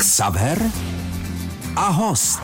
Xaver 0.00 0.58
a 1.76 1.88
host. 1.88 2.40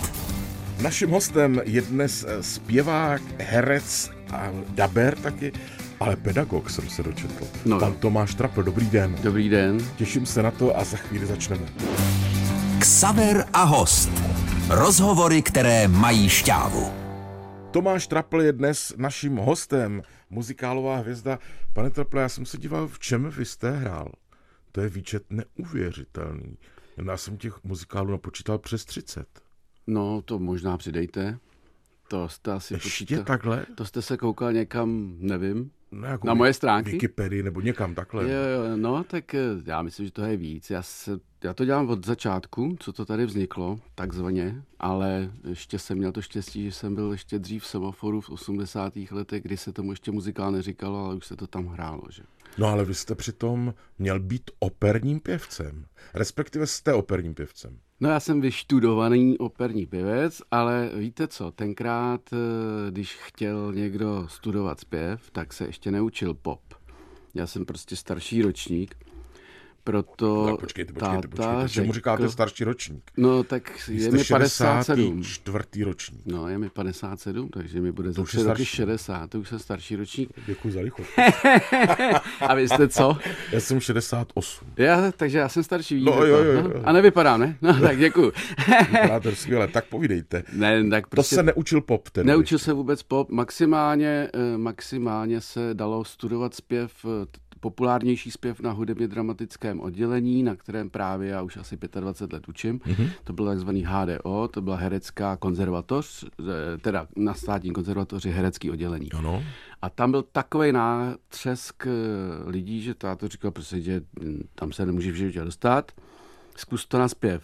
Naším 0.83 1.11
hostem 1.11 1.61
je 1.65 1.83
dnes 1.83 2.25
eh, 2.29 2.43
zpěvák, 2.43 3.23
herec 3.39 4.11
a 4.33 4.51
daber 4.69 5.19
taky, 5.19 5.53
ale 6.01 6.17
pedagog 6.17 6.71
jsem 6.71 6.89
se 6.89 7.03
dočetl. 7.03 7.45
No. 7.65 7.81
Pan 7.81 7.95
Tomáš 7.95 8.35
Trapl, 8.35 8.63
dobrý 8.63 8.91
den. 8.91 9.17
Dobrý 9.23 9.49
den. 9.49 9.79
Těším 9.97 10.27
se 10.27 10.43
na 10.43 10.51
to 10.51 10.79
a 10.79 10.85
za 10.85 10.97
chvíli 10.97 11.27
začneme. 11.27 11.67
Xaver 12.79 13.45
a 13.53 13.63
host. 13.63 14.11
Rozhovory, 14.69 15.43
které 15.43 15.89
mají 15.89 16.29
šťávu. 16.29 16.93
Tomáš 17.71 18.07
Trapl 18.07 18.43
je 18.43 18.53
dnes 18.53 18.93
naším 18.97 19.37
hostem, 19.37 20.03
muzikálová 20.31 20.97
hvězda. 20.97 21.39
Pane 21.73 21.91
Traple, 21.91 22.23
já 22.23 22.29
jsem 22.29 22.47
se 22.47 22.59
díval, 22.59 22.89
v 22.89 22.99
čem 22.99 23.31
vy 23.31 23.45
jste 23.45 23.71
hrál. 23.71 24.13
To 24.73 24.81
je 24.81 24.89
výčet 24.89 25.23
neuvěřitelný. 25.31 26.57
Já 27.05 27.17
jsem 27.17 27.37
těch 27.37 27.65
muzikálů 27.65 28.11
napočítal 28.11 28.59
přes 28.59 28.85
30. 28.85 29.27
No, 29.87 30.23
to 30.23 30.39
možná 30.39 30.77
přidejte. 30.77 31.39
To 32.09 32.29
jste 32.29 32.53
asi 32.53 32.75
Ještě 32.75 32.89
počítal. 32.89 33.25
takhle? 33.25 33.67
To 33.75 33.85
jste 33.85 34.03
se 34.03 34.17
koukal 34.17 34.53
někam, 34.53 35.17
nevím. 35.19 35.71
No, 35.93 36.07
jako 36.07 36.27
Na 36.27 36.35
moje 36.35 36.53
stránky? 36.55 36.91
Wikipedii 36.91 37.43
nebo 37.43 37.61
někam 37.61 37.95
takhle. 37.95 38.25
Jo, 38.25 38.31
jo, 38.31 38.77
no, 38.77 39.05
tak 39.05 39.35
eh, 39.35 39.41
já 39.65 39.83
myslím, 39.83 40.07
že 40.07 40.13
to 40.13 40.23
je 40.23 40.37
víc. 40.37 40.71
Já, 40.71 40.83
se, 40.83 41.21
já 41.45 41.55
to 41.55 41.65
dělám 41.65 41.89
od 41.89 42.07
začátku, 42.07 42.77
co 42.81 42.93
to 42.93 43.05
tady 43.05 43.27
vzniklo, 43.27 43.81
takzvaně, 43.95 44.63
ale 44.79 45.31
ještě 45.49 45.79
jsem 45.79 45.99
měl 45.99 46.13
to 46.13 46.23
štěstí, 46.23 46.65
že 46.65 46.73
jsem 46.73 46.95
byl 46.95 47.13
ještě 47.13 47.39
dřív 47.39 47.63
v 47.63 47.67
semaforu 47.67 48.21
v 48.21 48.31
80. 48.31 48.93
letech, 49.11 49.43
kdy 49.43 49.57
se 49.57 49.73
tomu 49.73 49.93
ještě 49.93 50.11
muzikál 50.13 50.53
neříkalo, 50.53 51.05
ale 51.05 51.15
už 51.15 51.27
se 51.27 51.37
to 51.37 51.47
tam 51.47 51.67
hrálo, 51.67 52.03
že? 52.11 52.23
No 52.59 52.67
ale 52.67 52.85
vy 52.85 52.95
jste 52.95 53.15
přitom 53.15 53.75
měl 53.99 54.21
být 54.21 54.51
operním 54.59 55.21
pěvcem. 55.21 55.87
Respektive 56.15 56.67
jste 56.67 56.95
operním 56.95 57.35
pěvcem. 57.35 57.79
No 58.01 58.11
já 58.11 58.21
jsem 58.21 58.41
vyštudovaný 58.41 59.39
operní 59.39 59.87
pěvec, 59.87 60.43
ale 60.51 60.91
víte 60.95 61.29
co, 61.29 61.51
tenkrát, 61.51 62.21
eh, 62.33 62.91
když 62.91 63.15
chtěl 63.15 63.73
někdo 63.73 64.29
studovat 64.29 64.81
zpěv, 64.81 65.31
tak 65.31 65.53
se 65.53 65.67
ještě 65.67 65.91
neučil 65.91 66.35
pop. 66.35 66.61
Já 67.35 67.47
jsem 67.47 67.67
prostě 67.67 67.97
starší 67.97 68.43
ročník, 68.43 68.97
proto 69.87 70.47
No, 70.51 70.57
počkejte, 70.57 70.93
počkejte, 70.93 71.29
počkejte. 71.29 71.69
Čemu 71.69 71.93
říkáte 71.93 72.23
řekl- 72.23 72.33
starší 72.33 72.65
ročník? 72.65 73.11
No 73.17 73.45
tak 73.45 73.87
Vy 73.89 73.95
je 73.95 74.01
jste 74.01 74.17
mi 74.17 74.25
57. 74.25 75.23
čtvrtý 75.23 75.85
ročník. 75.85 76.21
No, 76.27 76.49
je 76.49 76.59
mi 76.59 76.71
57, 76.71 77.49
takže 77.49 77.81
mi 77.81 77.93
bude 77.93 78.13
za 78.13 78.23
je 78.23 78.27
tři 78.27 78.37
roky 78.37 78.45
starší. 78.45 78.65
60, 78.65 79.31
to 79.31 79.41
už 79.41 79.49
jsem 79.49 79.59
starší 79.59 79.97
ročník. 79.97 80.31
Děkuji 80.47 80.71
za 80.73 80.81
lichost. 80.81 81.09
A 82.41 82.55
vy 82.55 82.69
jste 82.69 82.89
co? 82.89 83.17
Já 83.53 83.61
jsem 83.61 83.81
68. 83.81 84.69
Já, 84.77 85.13
takže 85.13 85.39
já 85.39 85.49
jsem 85.49 85.63
starší, 85.63 86.05
No, 86.05 86.13
jo, 86.13 86.19
to, 86.21 86.27
jo, 86.27 86.53
jo. 86.53 86.63
no? 86.63 86.71
A 86.85 86.93
nevypadám, 86.93 87.41
ne? 87.41 87.57
No, 87.63 87.81
tak 87.81 87.99
děkuji. 87.99 88.33
Vypadáte 88.93 89.37
skvěle, 89.37 89.69
tak 89.69 89.85
povídejte. 89.85 90.43
ne, 90.53 90.89
tak 90.91 91.05
To 91.07 91.11
prostě 91.11 91.35
se 91.35 91.43
neučil 91.43 91.81
pop. 91.81 92.09
Neučil 92.23 92.59
se 92.59 92.73
vůbec 92.73 93.03
pop, 93.03 93.31
maximálně, 93.31 94.29
eh, 94.35 94.59
maximálně 94.59 95.41
se 95.41 95.71
dalo 95.73 96.05
studovat 96.05 96.55
zpěv, 96.55 96.93
eh, 97.05 97.27
populárnější 97.61 98.31
zpěv 98.31 98.61
na 98.61 98.73
hudebně 98.73 99.09
dramatickém 99.09 99.81
oddělení, 99.81 100.43
na 100.43 100.57
kterém 100.57 100.91
právě 100.91 101.29
já 101.29 101.43
už 101.43 101.57
asi 101.57 101.79
25 102.01 102.33
let 102.37 102.49
učím. 102.49 102.81
Mhm. 102.87 102.95
Mm-hmm. 102.95 103.11
To 103.25 103.33
byl 103.33 103.47
takzvaný 103.47 103.85
HDO, 103.87 104.49
to 104.49 104.63
byla 104.63 104.77
herecká 104.77 105.37
konzervatoř, 105.37 106.25
teda 106.81 107.07
na 107.17 107.35
státní 107.35 107.71
konzervatoři 107.71 108.31
herecký 108.31 108.71
oddělení. 108.71 109.13
Ano. 109.13 109.45
A 109.83 109.91
tam 109.91 110.11
byl 110.11 110.23
takový 110.23 110.73
nátřesk 110.73 111.87
eh, 111.87 111.91
lidí, 112.51 112.83
že 112.83 112.95
táto 112.95 113.29
říkal 113.29 113.51
prostě, 113.51 113.81
že 113.81 114.01
tam 114.55 114.73
se 114.73 114.87
nemůže 114.87 115.13
v 115.13 115.15
životě 115.15 115.41
dostat, 115.41 115.93
zkus 116.57 116.87
to 116.87 116.99
na 116.99 117.09
zpěv. 117.09 117.43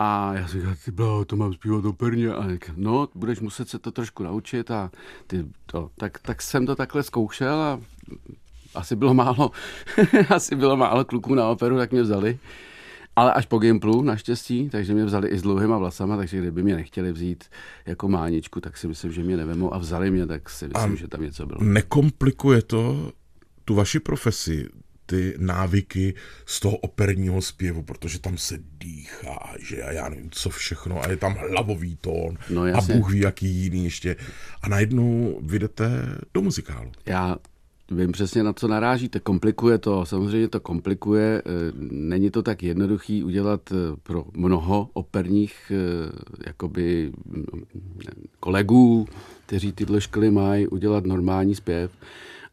A 0.00 0.34
já 0.34 0.48
jsem 0.48 0.60
říkal, 0.60 0.74
ty 0.84 0.90
bláho, 0.90 1.24
to 1.24 1.36
mám 1.36 1.52
zpívat 1.52 1.84
operně. 1.84 2.32
A 2.32 2.50
říkal, 2.50 2.74
no, 2.78 3.08
budeš 3.14 3.40
muset 3.40 3.68
se 3.68 3.78
to 3.78 3.92
trošku 3.92 4.22
naučit 4.22 4.70
a 4.70 4.90
ty 5.26 5.46
to. 5.66 5.90
Tak, 5.96 6.18
tak 6.18 6.42
jsem 6.42 6.66
to 6.66 6.76
takhle 6.76 7.02
zkoušel 7.02 7.60
a 7.60 7.80
asi 8.74 8.96
bylo 8.96 9.14
málo, 9.14 9.50
asi 10.28 10.56
bylo 10.56 10.76
málo 10.76 11.04
kluků 11.04 11.34
na 11.34 11.48
operu, 11.48 11.76
tak 11.76 11.92
mě 11.92 12.02
vzali. 12.02 12.38
Ale 13.16 13.32
až 13.32 13.46
po 13.46 13.58
Gimplu, 13.58 14.02
naštěstí, 14.02 14.68
takže 14.70 14.94
mě 14.94 15.04
vzali 15.04 15.28
i 15.28 15.38
s 15.38 15.42
dlouhýma 15.42 15.78
vlasama, 15.78 16.16
takže 16.16 16.38
kdyby 16.38 16.62
mě 16.62 16.76
nechtěli 16.76 17.12
vzít 17.12 17.44
jako 17.86 18.08
máničku, 18.08 18.60
tak 18.60 18.76
si 18.76 18.88
myslím, 18.88 19.12
že 19.12 19.22
mě 19.22 19.36
nevemou 19.36 19.74
a 19.74 19.78
vzali 19.78 20.10
mě, 20.10 20.26
tak 20.26 20.50
si 20.50 20.68
myslím, 20.68 20.92
A- 20.92 20.96
že 20.96 21.08
tam 21.08 21.22
něco 21.22 21.46
bylo. 21.46 21.60
Nekomplikuje 21.62 22.62
to 22.62 23.12
tu 23.64 23.74
vaši 23.74 24.00
profesi, 24.00 24.66
ty 25.06 25.34
návyky 25.38 26.14
z 26.46 26.60
toho 26.60 26.76
operního 26.76 27.42
zpěvu, 27.42 27.82
protože 27.82 28.18
tam 28.20 28.38
se 28.38 28.58
dýchá, 28.78 29.54
že 29.60 29.82
a 29.82 29.92
já 29.92 30.08
nevím, 30.08 30.30
co 30.30 30.50
všechno, 30.50 31.04
a 31.04 31.08
je 31.10 31.16
tam 31.16 31.34
hlavový 31.50 31.96
tón 31.96 32.38
No, 32.50 32.62
a. 32.62 32.80
Bůh 32.92 33.12
ví, 33.12 33.18
jaký 33.20 33.46
jiný 33.48 33.84
ještě. 33.84 34.16
A 34.62 34.68
najednou 34.68 35.38
vyjdete 35.42 35.90
do 36.34 36.42
muzikálu. 36.42 36.92
Já 37.06 37.36
vím 37.90 38.12
přesně, 38.12 38.42
na 38.42 38.52
co 38.52 38.68
narážíte. 38.68 39.20
Komplikuje 39.20 39.78
to, 39.78 40.06
samozřejmě 40.06 40.48
to 40.48 40.60
komplikuje. 40.60 41.42
eh, 41.46 41.50
Není 41.90 42.30
to 42.30 42.42
tak 42.42 42.62
jednoduchý 42.62 43.24
udělat 43.24 43.60
eh, 43.72 43.96
pro 44.02 44.24
mnoho 44.36 44.88
operních 44.92 45.72
eh, 45.74 46.12
jakoby 46.46 47.12
mm, 47.26 47.44
kolegů, 48.40 49.06
kteří 49.46 49.72
tyhle 49.72 50.00
školy 50.00 50.30
mají, 50.30 50.66
udělat 50.68 51.06
normální 51.06 51.54
zpěv. 51.54 51.90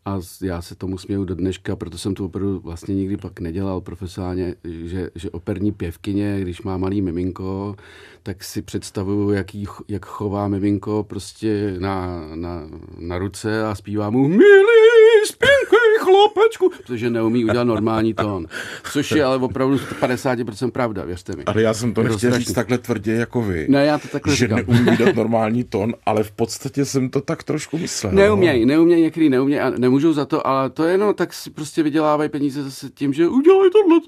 A 0.08 0.20
já 0.42 0.62
se 0.62 0.76
tomu 0.76 0.98
směju 0.98 1.26
do 1.26 1.36
dneška, 1.36 1.76
proto 1.76 1.98
jsem 1.98 2.14
tu 2.14 2.26
operu 2.26 2.60
vlastně 2.60 2.96
nikdy 2.96 3.18
pak 3.18 3.40
nedělal 3.40 3.82
profesionálně, 3.82 4.56
že, 4.64 5.10
že 5.16 5.30
operní 5.30 5.72
pěvkyně, 5.72 6.38
když 6.42 6.62
má 6.62 6.78
malý 6.78 7.02
miminko, 7.02 7.76
tak 8.24 8.44
si 8.44 8.62
představuju, 8.62 9.32
jaký, 9.32 9.66
jak 9.88 10.06
chová 10.06 10.48
miminko 10.48 11.04
prostě 11.10 11.76
na, 11.80 12.22
na, 12.36 12.70
na 13.00 13.18
ruce 13.18 13.66
a 13.66 13.76
zpívá 13.76 14.10
mu 14.10 14.28
milý, 14.28 14.85
spěnkej 15.26 15.80
chlapečku, 16.00 16.72
protože 16.78 17.10
neumí 17.10 17.46
udělat 17.46 17.64
normální 17.64 18.14
tón. 18.14 18.48
Což 18.92 19.12
je 19.12 19.24
ale 19.24 19.38
opravdu 19.38 19.76
50% 19.78 20.72
pravda, 20.72 21.06
věřte 21.06 21.36
mi. 21.36 21.44
Ale 21.44 21.62
já 21.62 21.74
jsem 21.74 21.94
to 21.94 22.02
Je 22.02 22.10
nechtěl 22.10 22.40
říct 22.40 22.54
takhle 22.54 22.78
tvrdě 22.78 23.14
jako 23.14 23.42
vy. 23.42 23.66
Ne, 23.70 23.86
já 23.86 23.98
to 23.98 24.08
takhle 24.08 24.36
že 24.36 24.46
říkám. 24.46 24.58
neumí 24.58 24.98
vydat 24.98 25.16
normální 25.16 25.64
tón, 25.64 25.94
ale 26.06 26.24
v 26.24 26.32
podstatě 26.32 26.86
jsem 26.86 27.10
to 27.10 27.22
tak 27.22 27.44
trošku 27.44 27.78
myslel. 27.78 28.12
no. 28.14 28.22
Neumějí, 28.22 28.66
neumějí, 28.66 29.02
některý 29.02 29.30
neumějí 29.30 29.60
a 29.60 29.70
nemůžou 29.70 30.14
za 30.14 30.26
to, 30.26 30.48
ale 30.48 30.70
to 30.70 30.84
je 30.84 30.98
no, 30.98 31.14
tak 31.14 31.34
si 31.34 31.50
prostě 31.50 31.84
vydělávají 31.84 32.30
peníze 32.30 32.64
zase 32.64 32.90
tím, 32.90 33.14
že 33.14 33.28
udělají 33.28 33.72
tohle 33.72 34.00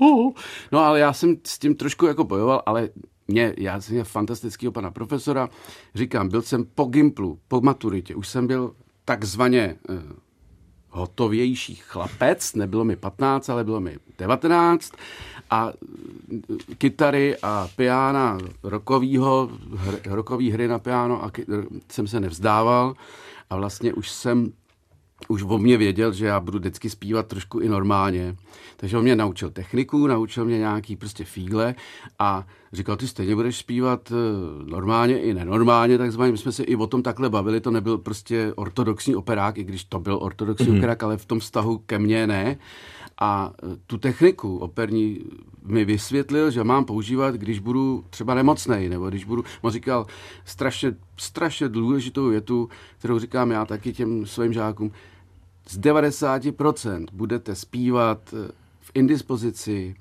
No 0.71 0.79
ale 0.79 0.99
já 0.99 1.13
jsem 1.13 1.37
s 1.43 1.59
tím 1.59 1.75
trošku 1.75 2.05
jako 2.05 2.23
bojoval, 2.23 2.63
ale 2.65 2.89
mě, 3.27 3.53
já 3.57 3.81
jsem 3.81 3.93
měl 3.93 4.05
fantastického 4.05 4.71
pana 4.71 4.91
profesora, 4.91 5.49
říkám, 5.95 6.29
byl 6.29 6.41
jsem 6.41 6.65
po 6.75 6.85
Gimplu, 6.85 7.39
po 7.47 7.61
maturitě, 7.61 8.15
už 8.15 8.27
jsem 8.27 8.47
byl 8.47 8.73
takzvaně 9.05 9.75
eh, 9.89 9.93
hotovější 10.89 11.75
chlapec, 11.75 12.53
nebylo 12.53 12.83
mi 12.83 12.95
15, 12.95 13.49
ale 13.49 13.63
bylo 13.63 13.79
mi 13.79 13.97
19 14.17 14.91
a 15.49 15.71
eh, 15.71 16.75
kytary 16.77 17.37
a 17.41 17.69
piana 17.75 18.37
rokovýho, 18.63 19.49
hr, 19.75 19.95
rokový 20.05 20.51
hry 20.51 20.67
na 20.67 20.79
piano 20.79 21.23
a 21.23 21.31
ky, 21.31 21.45
jsem 21.91 22.07
se 22.07 22.19
nevzdával 22.19 22.93
a 23.49 23.55
vlastně 23.55 23.93
už 23.93 24.09
jsem 24.09 24.51
už 25.27 25.43
o 25.43 25.57
mě 25.57 25.77
věděl, 25.77 26.13
že 26.13 26.25
já 26.25 26.39
budu 26.39 26.59
vždycky 26.59 26.89
zpívat 26.89 27.27
trošku 27.27 27.59
i 27.59 27.69
normálně. 27.69 28.35
Takže 28.77 28.97
on 28.97 29.03
mě 29.03 29.15
naučil 29.15 29.49
techniku, 29.49 30.07
naučil 30.07 30.45
mě 30.45 30.57
nějaký 30.57 30.95
prostě 30.95 31.25
fígle 31.25 31.75
a 32.19 32.47
říkal, 32.73 32.95
ty 32.95 33.07
stejně 33.07 33.35
budeš 33.35 33.57
zpívat 33.57 34.11
eh, 34.11 34.15
normálně 34.69 35.19
i 35.19 35.33
nenormálně, 35.33 35.97
takzvaně. 35.97 36.31
My 36.31 36.37
jsme 36.37 36.51
se 36.51 36.63
i 36.63 36.75
o 36.75 36.87
tom 36.87 37.03
takhle 37.03 37.29
bavili, 37.29 37.61
to 37.61 37.71
nebyl 37.71 37.97
prostě 37.97 38.53
ortodoxní 38.55 39.15
operák, 39.15 39.57
i 39.57 39.63
když 39.63 39.83
to 39.83 39.99
byl 39.99 40.19
ortodoxní 40.21 40.67
mm-hmm. 40.67 40.77
operák, 40.77 41.03
ale 41.03 41.17
v 41.17 41.25
tom 41.25 41.39
vztahu 41.39 41.77
ke 41.77 41.99
mně 41.99 42.27
ne. 42.27 42.57
A 43.19 43.53
eh, 43.63 43.77
tu 43.87 43.97
techniku 43.97 44.57
operní 44.57 45.19
mi 45.65 45.85
vysvětlil, 45.85 46.51
že 46.51 46.63
mám 46.63 46.85
používat, 46.85 47.35
když 47.35 47.59
budu 47.59 48.03
třeba 48.09 48.33
nemocnej, 48.33 48.89
nebo 48.89 49.09
když 49.09 49.23
budu, 49.25 49.43
on 49.61 49.71
říkal 49.71 50.05
strašně, 50.45 50.95
strašně 51.17 51.69
důležitou 51.69 52.29
větu, 52.29 52.69
kterou 52.97 53.19
říkám 53.19 53.51
já 53.51 53.65
taky 53.65 53.93
těm 53.93 54.25
svým 54.25 54.53
žákům, 54.53 54.91
z 55.67 55.79
90% 55.79 57.05
budete 57.13 57.55
zpívat 57.55 58.33
eh, 58.33 58.51
v 58.79 58.91
indispozici, 58.93 59.95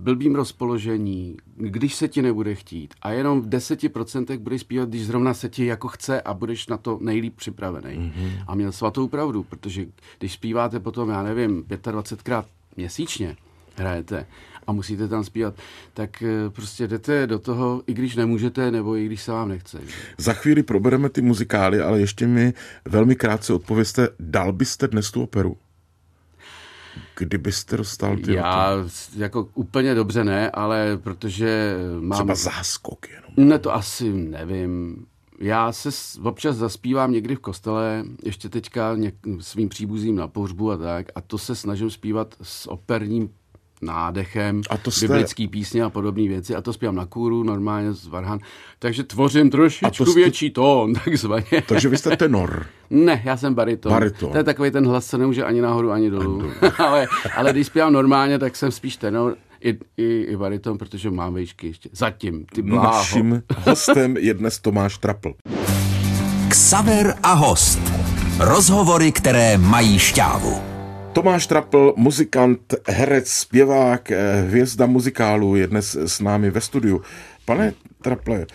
blbým 0.00 0.34
rozpoložení, 0.34 1.36
když 1.56 1.94
se 1.94 2.08
ti 2.08 2.22
nebude 2.22 2.54
chtít. 2.54 2.94
A 3.02 3.10
jenom 3.10 3.40
v 3.40 3.48
10% 3.48 4.38
budeš 4.38 4.60
zpívat, 4.60 4.88
když 4.88 5.06
zrovna 5.06 5.34
se 5.34 5.48
ti 5.48 5.66
jako 5.66 5.88
chce 5.88 6.20
a 6.20 6.34
budeš 6.34 6.66
na 6.66 6.76
to 6.76 6.98
nejlíp 7.02 7.36
připravený. 7.36 7.88
Mm-hmm. 7.88 8.44
A 8.46 8.54
měl 8.54 8.72
svatou 8.72 9.08
pravdu, 9.08 9.42
protože 9.42 9.86
když 10.18 10.32
zpíváte 10.32 10.80
potom, 10.80 11.08
já 11.08 11.22
nevím, 11.22 11.62
25krát 11.62 12.44
měsíčně 12.76 13.36
hrajete 13.76 14.26
a 14.66 14.72
musíte 14.72 15.08
tam 15.08 15.24
zpívat, 15.24 15.54
tak 15.94 16.22
eh, 16.22 16.50
prostě 16.50 16.88
jdete 16.88 17.26
do 17.26 17.38
toho, 17.38 17.82
i 17.86 17.94
když 17.94 18.16
nemůžete, 18.16 18.70
nebo 18.70 18.96
i 18.96 19.06
když 19.06 19.22
se 19.22 19.32
vám 19.32 19.48
nechce. 19.48 19.80
Za 20.18 20.32
chvíli 20.32 20.62
probereme 20.62 21.08
ty 21.08 21.22
muzikály, 21.22 21.80
ale 21.80 22.00
ještě 22.00 22.26
mi 22.26 22.54
velmi 22.84 23.16
krátce 23.16 23.52
odpověste, 23.52 24.08
dal 24.20 24.52
byste 24.52 24.88
dnes 24.88 25.10
tu 25.10 25.22
operu? 25.22 25.56
Kdybyste 27.18 27.76
dostal 27.76 28.16
ty 28.16 28.34
Já 28.34 28.72
jako 29.16 29.48
úplně 29.54 29.94
dobře 29.94 30.24
ne, 30.24 30.50
ale 30.50 30.98
protože 31.02 31.76
mám... 32.00 32.18
Třeba 32.18 32.34
záskok 32.34 33.06
jenom. 33.08 33.48
Ne, 33.48 33.58
to 33.58 33.74
asi 33.74 34.12
nevím. 34.12 35.04
Já 35.40 35.72
se 35.72 35.88
občas 36.22 36.56
zaspívám 36.56 37.12
někdy 37.12 37.36
v 37.36 37.40
kostele, 37.40 38.04
ještě 38.24 38.48
teďka 38.48 38.94
něk- 38.96 39.40
svým 39.40 39.68
příbuzím 39.68 40.16
na 40.16 40.28
pohřbu 40.28 40.70
a 40.70 40.76
tak, 40.76 41.06
a 41.14 41.20
to 41.20 41.38
se 41.38 41.54
snažím 41.54 41.90
zpívat 41.90 42.34
s 42.42 42.66
operním 42.70 43.30
nádechem, 43.82 44.62
A 44.70 44.76
to 44.76 44.90
jste- 44.90 45.08
biblický 45.08 45.48
písně 45.48 45.82
a 45.82 45.90
podobné 45.90 46.28
věci 46.28 46.54
a 46.56 46.60
to 46.60 46.72
zpívám 46.72 46.94
na 46.94 47.06
kůru, 47.06 47.42
normálně 47.42 47.92
z 47.92 48.06
Varhan, 48.06 48.38
takže 48.78 49.02
tvořím 49.04 49.50
trošičku 49.50 50.04
jste- 50.06 50.20
větší 50.20 50.50
tón, 50.50 50.92
takzvaně. 51.04 51.44
Takže 51.68 51.88
vy 51.88 51.96
jste 51.98 52.16
tenor. 52.16 52.66
Ne, 52.90 53.22
já 53.24 53.36
jsem 53.36 53.54
bariton. 53.54 53.92
Bariton. 53.92 54.30
To 54.32 54.38
je 54.38 54.44
takový 54.44 54.70
ten 54.70 54.86
hlas, 54.86 55.06
co 55.06 55.18
nemůže 55.18 55.44
ani 55.44 55.60
nahoru, 55.60 55.90
ani 55.90 56.10
dolů. 56.10 56.42
ale, 56.78 57.06
ale 57.36 57.52
když 57.52 57.66
zpívám 57.66 57.92
normálně, 57.92 58.38
tak 58.38 58.56
jsem 58.56 58.70
spíš 58.70 58.96
tenor 58.96 59.36
i, 59.64 59.78
i, 59.96 60.20
i 60.22 60.36
bariton, 60.36 60.78
protože 60.78 61.10
mám 61.10 61.34
vejšky 61.34 61.66
ještě. 61.66 61.88
Zatím, 61.92 62.44
ty 62.54 62.62
bláho. 62.62 62.96
Naším 62.96 63.42
hostem 63.66 64.16
je 64.16 64.34
dnes 64.34 64.58
Tomáš 64.58 64.98
Trapl. 64.98 65.34
Ksaver 66.48 67.14
a 67.22 67.32
host. 67.32 67.80
Rozhovory, 68.38 69.12
které 69.12 69.58
mají 69.58 69.98
šťávu. 69.98 70.69
Tomáš 71.12 71.46
Trapl, 71.46 71.94
muzikant, 71.96 72.74
herec, 72.88 73.30
zpěvák, 73.30 74.10
eh, 74.10 74.42
hvězda 74.42 74.86
muzikálu, 74.86 75.56
je 75.56 75.66
dnes 75.66 75.94
s 75.94 76.20
námi 76.20 76.50
ve 76.50 76.60
studiu. 76.60 77.02
Pane 77.44 77.72
Traple, 78.02 78.46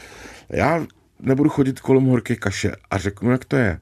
já 0.50 0.86
nebudu 1.20 1.50
chodit 1.50 1.80
kolem 1.80 2.06
horké 2.06 2.36
kaše 2.36 2.72
a 2.92 2.98
řeknu, 2.98 3.32
jak 3.32 3.46
to 3.46 3.56
je. 3.56 3.80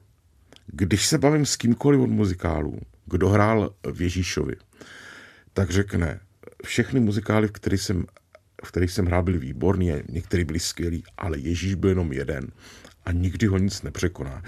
Když 0.66 1.06
se 1.06 1.18
bavím 1.18 1.46
s 1.46 1.56
kýmkoliv 1.56 2.00
od 2.00 2.10
muzikálů, 2.10 2.78
kdo 3.06 3.28
hrál 3.28 3.74
v 3.92 4.02
Ježíšovi, 4.02 4.54
tak 5.52 5.70
řekne, 5.70 6.20
všechny 6.64 7.00
muzikály, 7.00 7.48
v 7.48 7.52
kterých 7.52 7.80
jsem, 7.80 8.04
v 8.64 8.68
kterých 8.68 8.90
jsem 8.90 9.06
hrál, 9.06 9.22
byly 9.22 9.38
výborný, 9.38 9.92
některý 10.08 10.44
byli 10.44 10.60
skvělý, 10.60 11.02
ale 11.18 11.38
Ježíš 11.38 11.74
byl 11.74 11.90
jenom 11.90 12.12
jeden 12.12 12.46
a 13.06 13.12
nikdy 13.12 13.46
ho 13.46 13.58
nic 13.58 13.82
nepřekoná. 13.82 14.42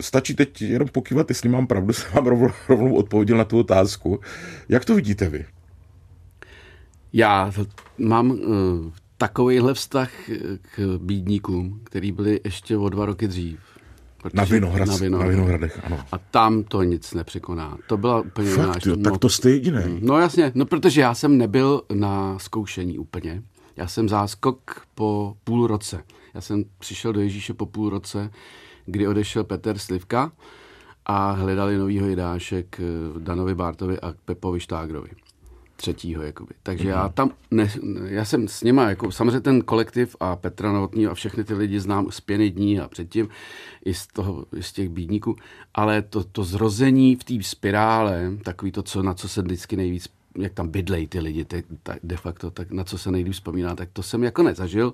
Stačí 0.00 0.34
teď 0.34 0.62
jenom 0.62 0.88
pokývat, 0.88 1.28
jestli 1.30 1.48
mám 1.48 1.66
pravdu, 1.66 1.92
jsem 1.92 2.12
vám 2.12 2.26
rovnou, 2.26 2.48
rovnou 2.68 2.94
odpověděl 2.94 3.36
na 3.36 3.44
tu 3.44 3.58
otázku. 3.58 4.20
Jak 4.68 4.84
to 4.84 4.94
vidíte 4.94 5.28
vy? 5.28 5.44
Já 7.12 7.52
mám 7.98 8.30
uh, 8.30 8.38
takovýhle 9.18 9.74
vztah 9.74 10.30
eh, 10.30 10.36
k 10.62 10.98
bídníkům, 10.98 11.80
který 11.84 12.12
byli 12.12 12.40
ještě 12.44 12.76
o 12.76 12.88
dva 12.88 13.06
roky 13.06 13.28
dřív. 13.28 13.58
Protože- 14.22 14.36
Na, 14.36 14.44
Vinohrad, 14.44 14.88
na, 14.88 14.94
na, 14.94 14.98
Vinohrad. 15.00 15.30
Vinohradech, 15.30 15.80
ano. 15.84 16.00
A 16.12 16.18
tam 16.18 16.64
to 16.64 16.82
nic 16.82 17.14
nepřekoná. 17.14 17.78
To 17.86 17.96
byla 17.96 18.20
úplně 18.20 18.50
jiná 18.50 18.72
Fakt, 18.72 18.86
jo, 18.86 18.96
no, 18.96 19.02
tak 19.10 19.18
to 19.18 19.28
jste 19.28 19.50
jediný. 19.50 19.98
No 20.00 20.18
jasně, 20.18 20.52
no 20.54 20.66
protože 20.66 21.00
já 21.00 21.14
jsem 21.14 21.38
nebyl 21.38 21.82
na 21.94 22.38
zkoušení 22.38 22.98
úplně. 22.98 23.42
Já 23.76 23.86
jsem 23.86 24.08
záskok 24.08 24.86
po 24.94 25.36
půl 25.44 25.66
roce. 25.66 26.02
Já 26.34 26.40
jsem 26.40 26.64
přišel 26.78 27.12
do 27.12 27.20
Ježíše 27.20 27.54
po 27.54 27.66
půl 27.66 27.90
roce, 27.90 28.30
kdy 28.86 29.08
odešel 29.08 29.44
Petr 29.44 29.78
Slivka 29.78 30.32
a 31.06 31.30
hledali 31.30 31.78
novýho 31.78 32.06
jedášek 32.06 32.80
eh, 32.80 32.84
Danovi 33.18 33.54
Bartovi 33.54 34.00
a 34.00 34.14
Pepovi 34.24 34.60
Štágrovi. 34.60 35.08
Třetího, 35.76 36.22
jakoby. 36.22 36.54
Takže 36.62 36.88
já 36.88 37.08
tam, 37.08 37.30
ne, 37.50 37.70
já 38.04 38.24
jsem 38.24 38.48
s 38.48 38.62
nima, 38.62 38.88
jako 38.88 39.12
samozřejmě 39.12 39.40
ten 39.40 39.62
kolektiv 39.62 40.16
a 40.20 40.36
Petra 40.36 40.72
Novotný 40.72 41.06
a 41.06 41.14
všechny 41.14 41.44
ty 41.44 41.54
lidi 41.54 41.80
znám 41.80 42.10
z 42.10 42.20
pěny 42.20 42.50
dní 42.50 42.80
a 42.80 42.88
předtím 42.88 43.28
i 43.84 43.94
z, 43.94 44.06
toho, 44.06 44.46
i 44.56 44.62
z 44.62 44.72
těch 44.72 44.88
bídníků, 44.88 45.36
ale 45.74 46.02
to, 46.02 46.24
to 46.24 46.44
zrození 46.44 47.16
v 47.16 47.24
té 47.24 47.34
spirále, 47.42 48.32
takový 48.42 48.72
to, 48.72 48.82
co, 48.82 49.02
na 49.02 49.14
co 49.14 49.28
se 49.28 49.42
vždycky 49.42 49.76
nejvíc 49.76 50.08
jak 50.38 50.52
tam 50.52 50.68
bydlej 50.68 51.06
ty 51.06 51.20
lidi, 51.20 51.44
te, 51.44 51.62
ta, 51.82 51.94
de 52.02 52.16
facto, 52.16 52.50
tak 52.50 52.70
na 52.70 52.84
co 52.84 52.98
se 52.98 53.10
nejlíp 53.10 53.32
vzpomíná, 53.32 53.74
tak 53.76 53.88
to 53.92 54.02
jsem 54.02 54.24
jako 54.24 54.42
nezažil. 54.42 54.92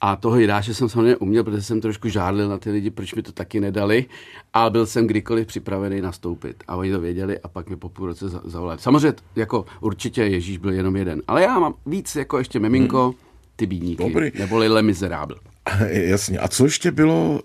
A 0.00 0.16
toho 0.16 0.38
Jidáše 0.38 0.74
jsem 0.74 0.88
samozřejmě 0.88 1.16
uměl, 1.16 1.44
protože 1.44 1.62
jsem 1.62 1.80
trošku 1.80 2.08
žádlil 2.08 2.48
na 2.48 2.58
ty 2.58 2.70
lidi, 2.70 2.90
proč 2.90 3.14
mi 3.14 3.22
to 3.22 3.32
taky 3.32 3.60
nedali. 3.60 4.04
A 4.52 4.70
byl 4.70 4.86
jsem 4.86 5.06
kdykoliv 5.06 5.46
připravený 5.46 6.00
nastoupit. 6.00 6.64
A 6.68 6.76
oni 6.76 6.92
to 6.92 7.00
věděli 7.00 7.38
a 7.40 7.48
pak 7.48 7.68
mi 7.70 7.76
po 7.76 7.88
půl 7.88 8.06
roce 8.06 8.28
za- 8.28 8.42
zavolali. 8.44 8.78
Samozřejmě, 8.80 9.14
jako 9.36 9.64
určitě 9.80 10.22
Ježíš 10.22 10.58
byl 10.58 10.72
jenom 10.72 10.96
jeden. 10.96 11.22
Ale 11.28 11.42
já 11.42 11.58
mám 11.58 11.74
víc 11.86 12.16
jako 12.16 12.38
ještě 12.38 12.58
miminko, 12.60 13.14
ty 13.56 13.66
bídníky. 13.66 14.04
Dobrý. 14.04 14.30
Neboli 14.38 14.68
Le 14.68 14.82
Miserable. 14.82 15.36
Jasně. 15.88 16.38
A 16.38 16.48
co 16.48 16.64
ještě 16.64 16.90
bylo 16.90 17.40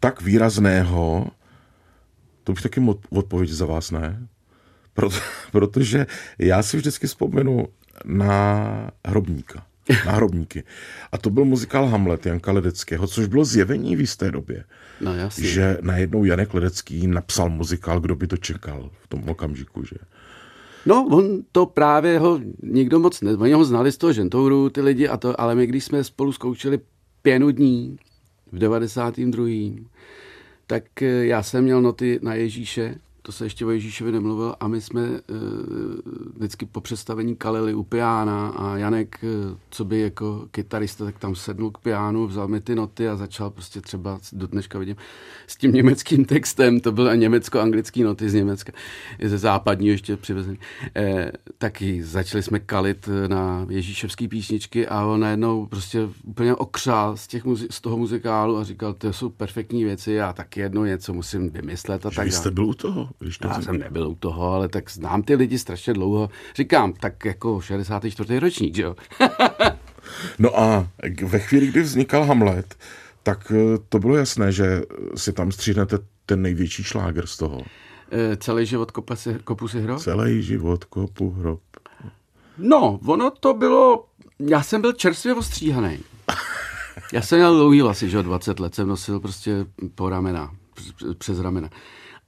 tak 0.00 0.22
výrazného, 0.22 1.26
to 2.44 2.52
bych 2.52 2.62
taky 2.62 2.82
odpověď 3.10 3.50
za 3.50 3.66
vás 3.66 3.90
ne? 3.90 4.26
Proto, 4.94 5.16
protože 5.52 6.06
já 6.38 6.62
si 6.62 6.76
vždycky 6.76 7.06
vzpomenu 7.06 7.66
na 8.04 8.90
hrobníka. 9.06 9.66
Na 10.06 10.12
hrobníky. 10.12 10.64
A 11.12 11.18
to 11.18 11.30
byl 11.30 11.44
muzikál 11.44 11.86
Hamlet 11.86 12.26
Janka 12.26 12.52
Ledeckého, 12.52 13.06
což 13.06 13.26
bylo 13.26 13.44
zjevení 13.44 13.96
v 13.96 14.00
jisté 14.00 14.30
době. 14.30 14.64
No 15.00 15.14
jasně. 15.14 15.48
Že 15.48 15.78
najednou 15.80 16.24
Janek 16.24 16.54
Ledecký 16.54 17.06
napsal 17.06 17.50
muzikál, 17.50 18.00
kdo 18.00 18.16
by 18.16 18.26
to 18.26 18.36
čekal 18.36 18.90
v 19.02 19.08
tom 19.08 19.28
okamžiku, 19.28 19.84
že? 19.84 19.96
No, 20.86 21.06
on 21.10 21.42
to 21.52 21.66
právě 21.66 22.18
ho 22.18 22.40
nikdo 22.62 22.98
moc 22.98 23.20
ne, 23.20 23.36
oni 23.36 23.52
ho 23.52 23.64
znali 23.64 23.92
z 23.92 23.96
toho 23.96 24.12
žentouru, 24.12 24.70
ty 24.70 24.80
lidi, 24.80 25.08
a 25.08 25.16
to, 25.16 25.40
ale 25.40 25.54
my 25.54 25.66
když 25.66 25.84
jsme 25.84 26.04
spolu 26.04 26.32
zkoušeli 26.32 26.80
pěnu 27.22 27.50
dní 27.50 27.98
v 28.52 28.58
92. 28.58 29.46
tak 30.66 31.02
eh, 31.02 31.06
já 31.06 31.42
jsem 31.42 31.64
měl 31.64 31.82
noty 31.82 32.18
na 32.22 32.34
Ježíše, 32.34 32.94
to 33.30 33.34
se 33.34 33.44
ještě 33.44 33.66
o 33.66 33.70
Ježíšovi 33.70 34.12
nemluvil, 34.12 34.54
a 34.60 34.68
my 34.68 34.80
jsme 34.80 35.02
uh, 35.10 35.16
vždycky 36.36 36.66
po 36.66 36.80
představení 36.80 37.36
kalili 37.36 37.74
u 37.74 37.82
piána 37.82 38.48
a 38.48 38.76
Janek, 38.76 39.18
eh, 39.22 39.56
co 39.70 39.84
by 39.84 40.00
jako 40.00 40.46
kytarista, 40.50 41.04
tak 41.04 41.18
tam 41.18 41.34
sednul 41.34 41.70
k 41.70 41.78
piánu, 41.78 42.26
vzal 42.26 42.48
mi 42.48 42.60
ty 42.60 42.74
noty 42.74 43.08
a 43.08 43.16
začal 43.16 43.50
prostě 43.50 43.80
třeba, 43.80 44.18
do 44.32 44.46
dneška 44.46 44.78
vidím, 44.78 44.96
s 45.46 45.56
tím 45.56 45.72
německým 45.72 46.24
textem, 46.24 46.80
to 46.80 46.92
byly 46.92 47.18
německo-anglický 47.18 48.02
noty 48.02 48.30
z 48.30 48.34
Německa, 48.34 48.72
ze 49.22 49.38
západního 49.38 49.92
ještě 49.92 50.16
přivezený, 50.16 50.58
eh, 50.96 51.32
taky 51.58 52.02
začali 52.02 52.42
jsme 52.42 52.58
kalit 52.58 53.08
na 53.26 53.66
Ježíševský 53.68 54.28
písničky 54.28 54.88
a 54.88 55.04
on 55.04 55.20
najednou 55.20 55.66
prostě 55.66 56.08
úplně 56.24 56.54
okřál 56.54 57.16
z, 57.16 57.26
těch 57.26 57.44
muzi- 57.44 57.68
z 57.70 57.80
toho 57.80 57.96
muzikálu 57.96 58.56
a 58.56 58.64
říkal, 58.64 58.94
to 58.94 59.12
jsou 59.12 59.28
perfektní 59.28 59.84
věci, 59.84 60.12
já 60.12 60.32
taky 60.32 60.60
jednou 60.60 60.84
něco 60.84 61.14
musím 61.14 61.50
vymyslet 61.50 62.06
a 62.06 62.10
Že 62.10 62.16
tak 62.16 62.26
vy 62.26 62.32
jste 62.32 62.50
byl 62.50 62.64
u 62.64 62.74
toho? 62.74 63.08
Když 63.20 63.38
to 63.38 63.48
Já 63.48 63.62
jsem 63.62 63.78
nebyl 63.78 64.08
u 64.08 64.14
toho, 64.14 64.52
ale 64.52 64.68
tak 64.68 64.90
znám 64.90 65.22
ty 65.22 65.34
lidi 65.34 65.58
strašně 65.58 65.92
dlouho. 65.92 66.30
Říkám, 66.54 66.92
tak 66.92 67.24
jako 67.24 67.60
64. 67.60 68.38
ročník, 68.38 68.76
že 68.76 68.82
jo? 68.82 68.96
No 70.38 70.60
a 70.60 70.88
ve 71.24 71.38
chvíli, 71.38 71.66
kdy 71.66 71.82
vznikal 71.82 72.24
Hamlet, 72.24 72.74
tak 73.22 73.52
eh, 73.56 73.78
to 73.88 73.98
bylo 73.98 74.16
jasné, 74.16 74.52
že 74.52 74.82
si 75.14 75.32
tam 75.32 75.52
stříhnete 75.52 75.98
ten 76.26 76.42
největší 76.42 76.84
šláger 76.84 77.26
z 77.26 77.36
toho. 77.36 77.62
E, 78.10 78.36
celý 78.36 78.66
život 78.66 78.90
kopa 78.90 79.16
si, 79.16 79.36
kopu 79.44 79.68
si 79.68 79.80
hro? 79.80 79.98
Celý 79.98 80.42
život 80.42 80.84
kopu 80.84 81.30
hrob. 81.30 81.60
No, 82.58 83.00
ono 83.06 83.30
to 83.30 83.54
bylo... 83.54 84.04
Já 84.38 84.62
jsem 84.62 84.80
byl 84.80 84.92
čerstvě 84.92 85.34
ostříhaný. 85.34 85.98
Já 87.12 87.22
jsem 87.22 87.38
měl 87.38 87.54
dlouhý 87.54 87.82
vlasy, 87.82 88.10
že 88.10 88.16
jo, 88.16 88.22
20 88.22 88.60
let 88.60 88.74
jsem 88.74 88.88
nosil 88.88 89.20
prostě 89.20 89.66
po 89.94 90.08
ramena, 90.08 90.50
přes 91.18 91.40
ramena. 91.40 91.70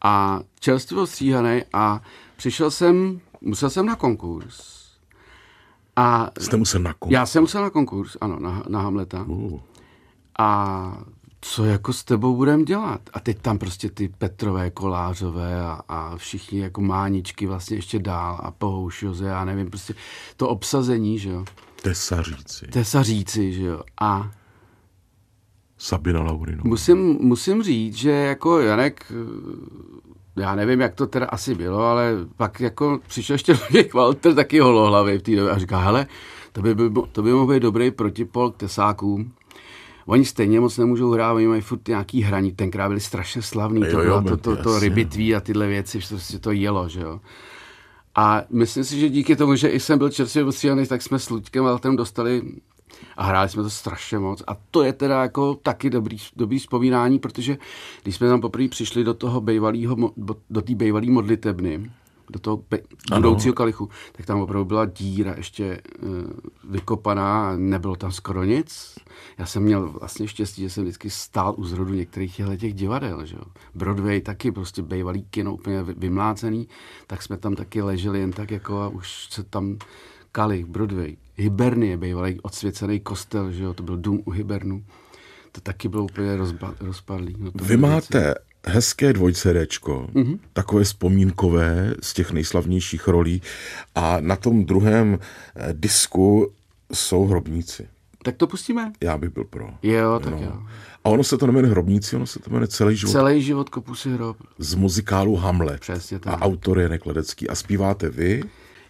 A 0.04 0.40
čerstvě 0.61 1.00
ostříhaný 1.00 1.62
a 1.73 2.00
přišel 2.37 2.71
jsem, 2.71 3.21
musel 3.40 3.71
jsem 3.71 3.87
na 3.87 3.97
konkurs. 3.97 4.82
A 5.97 6.30
Jste 6.40 6.56
musel 6.56 6.80
na 6.80 6.94
kon. 6.94 7.11
já 7.12 7.26
jsem 7.26 7.42
musel 7.42 7.62
na 7.62 7.71
konkurs, 7.71 8.16
ano, 8.21 8.38
na, 8.40 8.62
na 8.68 8.80
Hamleta. 8.82 9.23
Uh, 9.23 9.61
A 10.38 10.99
co 11.40 11.64
jako 11.64 11.92
s 11.92 12.04
tebou 12.04 12.37
budem 12.37 12.64
dělat? 12.64 13.00
A 13.12 13.21
teď 13.21 13.38
tam 13.38 13.59
prostě 13.59 13.90
ty 13.90 14.09
Petrové, 14.09 14.71
Kolářové 14.71 15.61
a, 15.62 15.80
a 15.88 16.16
všichni 16.16 16.59
jako 16.61 16.80
máničky 16.80 17.47
vlastně 17.47 17.76
ještě 17.76 17.99
dál 17.99 18.40
a 18.42 18.50
Pohouš, 18.50 19.02
Joze, 19.02 19.26
já 19.26 19.44
nevím, 19.44 19.71
prostě 19.71 19.94
to 20.37 20.49
obsazení, 20.49 21.18
že 21.18 21.30
jo, 21.30 21.44
tesaříci. 21.82 22.66
tesaříci, 22.66 23.52
že 23.52 23.62
jo. 23.64 23.80
A 24.00 24.30
Sabina 25.84 26.22
Laurinová. 26.22 26.68
musím, 26.68 26.98
musím 27.20 27.62
říct, 27.62 27.94
že 27.94 28.10
jako 28.10 28.60
Janek, 28.60 29.12
já 30.36 30.54
nevím, 30.54 30.80
jak 30.80 30.94
to 30.94 31.06
teda 31.06 31.26
asi 31.26 31.54
bylo, 31.54 31.78
ale 31.78 32.12
pak 32.36 32.60
jako 32.60 33.00
přišel 33.08 33.34
ještě 33.34 33.52
Luděk 33.70 33.94
Walter, 33.94 34.34
taky 34.34 34.58
holohlavý 34.60 35.18
v 35.18 35.22
té 35.22 35.36
době 35.36 35.50
a 35.50 35.58
říká, 35.58 35.78
hele, 35.78 36.06
to 36.52 36.62
by, 36.62 36.74
byl, 36.74 36.90
to 37.12 37.22
by 37.22 37.32
mohl 37.32 37.54
být 37.54 37.62
dobrý 37.62 37.90
protipol 37.90 38.50
k 38.50 38.56
tesákům. 38.56 39.32
Oni 40.06 40.24
stejně 40.24 40.60
moc 40.60 40.78
nemůžou 40.78 41.10
hrát, 41.10 41.32
oni 41.32 41.46
mají 41.46 41.60
furt 41.62 41.88
nějaký 41.88 42.22
hraní, 42.22 42.52
tenkrát 42.52 42.88
byli 42.88 43.00
strašně 43.00 43.42
slavní, 43.42 43.80
to, 43.80 43.86
Jo, 43.86 44.00
jo, 44.00 44.20
bylo 44.20 44.36
to, 44.36 44.56
to, 44.56 44.62
to 44.62 44.72
jasně. 44.72 44.88
rybitví 44.88 45.34
a 45.34 45.40
tyhle 45.40 45.66
věci, 45.66 46.00
že 46.00 46.06
prostě 46.08 46.38
to 46.38 46.50
jelo, 46.50 46.88
že 46.88 47.00
jo. 47.00 47.20
A 48.14 48.42
myslím 48.50 48.84
si, 48.84 49.00
že 49.00 49.08
díky 49.08 49.36
tomu, 49.36 49.54
že 49.56 49.68
i 49.68 49.80
jsem 49.80 49.98
byl 49.98 50.10
čerstvě 50.10 50.44
ostříhaný, 50.44 50.86
tak 50.86 51.02
jsme 51.02 51.18
s 51.18 51.30
Luďkem 51.30 51.64
Valtem 51.64 51.96
dostali 51.96 52.42
a 53.16 53.25
hráli 53.25 53.49
jsme 53.49 53.62
to 53.62 53.71
strašně 53.71 54.18
moc. 54.18 54.42
A 54.47 54.56
to 54.71 54.82
je 54.82 54.92
teda 54.92 55.23
jako 55.23 55.54
taky 55.54 55.90
dobrý, 55.90 56.16
dobrý 56.37 56.59
vzpomínání, 56.59 57.18
protože 57.18 57.59
když 58.02 58.16
jsme 58.16 58.28
tam 58.28 58.40
poprvé 58.40 58.68
přišli 58.68 59.04
do 59.04 59.14
toho 59.14 59.40
bejvalýho, 59.40 59.97
do 60.50 60.62
té 60.62 60.75
bejvalý 60.75 61.11
modlitebny, 61.11 61.90
do 62.30 62.38
toho 62.38 62.56
pe- 62.56 62.82
budoucího 63.14 63.54
kalichu, 63.54 63.88
tak 64.12 64.26
tam 64.26 64.40
opravdu 64.40 64.64
byla 64.64 64.85
díra 64.85 65.35
ještě 65.37 65.82
uh, 66.02 66.11
vykopaná, 66.64 67.56
nebylo 67.56 67.97
tam 67.97 68.12
skoro 68.12 68.44
nic. 68.44 68.94
Já 69.38 69.47
jsem 69.47 69.62
měl 69.62 69.88
vlastně 69.88 70.28
štěstí, 70.28 70.62
že 70.62 70.71
jsem 70.71 70.85
vždycky 70.85 71.11
stál 71.11 71.54
u 71.56 71.64
zrodu 71.64 71.94
některých 71.94 72.40
těch 72.59 72.75
divadel. 72.75 73.26
Že 73.26 73.37
jo. 73.37 73.42
Broadway 73.75 74.21
taky 74.21 74.52
prostě 74.52 74.82
bývalý 74.82 75.26
kino 75.30 75.54
úplně 75.54 75.82
vymlácený, 75.82 76.68
tak 77.06 77.23
jsme 77.23 77.37
tam 77.37 77.54
taky 77.54 77.82
leželi 77.82 78.21
jen 78.21 78.30
tak 78.32 78.50
jako 78.50 78.80
a 78.80 78.88
už 78.88 79.26
se 79.30 79.42
tam 79.42 79.76
Kali, 80.32 80.64
Broadway, 80.68 81.16
Hibernie, 81.36 81.96
bývalý 81.96 82.40
odsvěcený 82.40 83.00
kostel, 83.00 83.52
že 83.52 83.64
jo, 83.64 83.74
to 83.74 83.82
byl 83.82 83.96
dům 83.96 84.22
u 84.24 84.30
Hibernu. 84.30 84.84
To 85.52 85.60
taky 85.60 85.88
bylo 85.88 86.04
úplně 86.04 86.36
rozba, 86.36 86.74
rozpadlý. 86.80 87.36
No 87.38 87.50
Vy 87.54 87.76
máte 87.76 88.20
věci. 88.20 88.34
hezké 88.66 89.12
dvojcerečko, 89.12 90.08
mm-hmm. 90.14 90.38
takové 90.52 90.84
vzpomínkové 90.84 91.94
z 92.02 92.14
těch 92.14 92.32
nejslavnějších 92.32 93.08
rolí 93.08 93.42
a 93.94 94.20
na 94.20 94.36
tom 94.36 94.64
druhém 94.64 95.18
eh, 95.56 95.68
disku 95.72 96.52
jsou 96.92 97.26
hrobníci. 97.26 97.88
Tak 98.22 98.36
to 98.36 98.46
pustíme? 98.46 98.92
Já 99.00 99.18
bych 99.18 99.30
byl 99.30 99.44
pro. 99.44 99.68
Jo, 99.82 100.20
tak 100.24 100.32
no. 100.32 100.42
jo. 100.42 100.62
A 101.04 101.08
ono 101.08 101.24
se 101.24 101.38
to 101.38 101.46
nemenuje 101.46 101.70
Hrobníci, 101.70 102.16
ono 102.16 102.26
se 102.26 102.38
to 102.38 102.50
jmenuje 102.50 102.68
Celý 102.68 102.96
život. 102.96 103.12
Celý 103.12 103.42
život 103.42 103.68
kopu 103.68 103.94
si 103.94 104.10
hrob. 104.10 104.36
Z 104.58 104.74
muzikálu 104.74 105.36
Hamlet. 105.36 105.80
Přesně 105.80 106.18
tak. 106.18 106.34
A 106.34 106.40
autor 106.40 106.78
je 106.78 106.88
Nekledecký. 106.88 107.48
A 107.48 107.54
zpíváte 107.54 108.08
vy? 108.08 108.42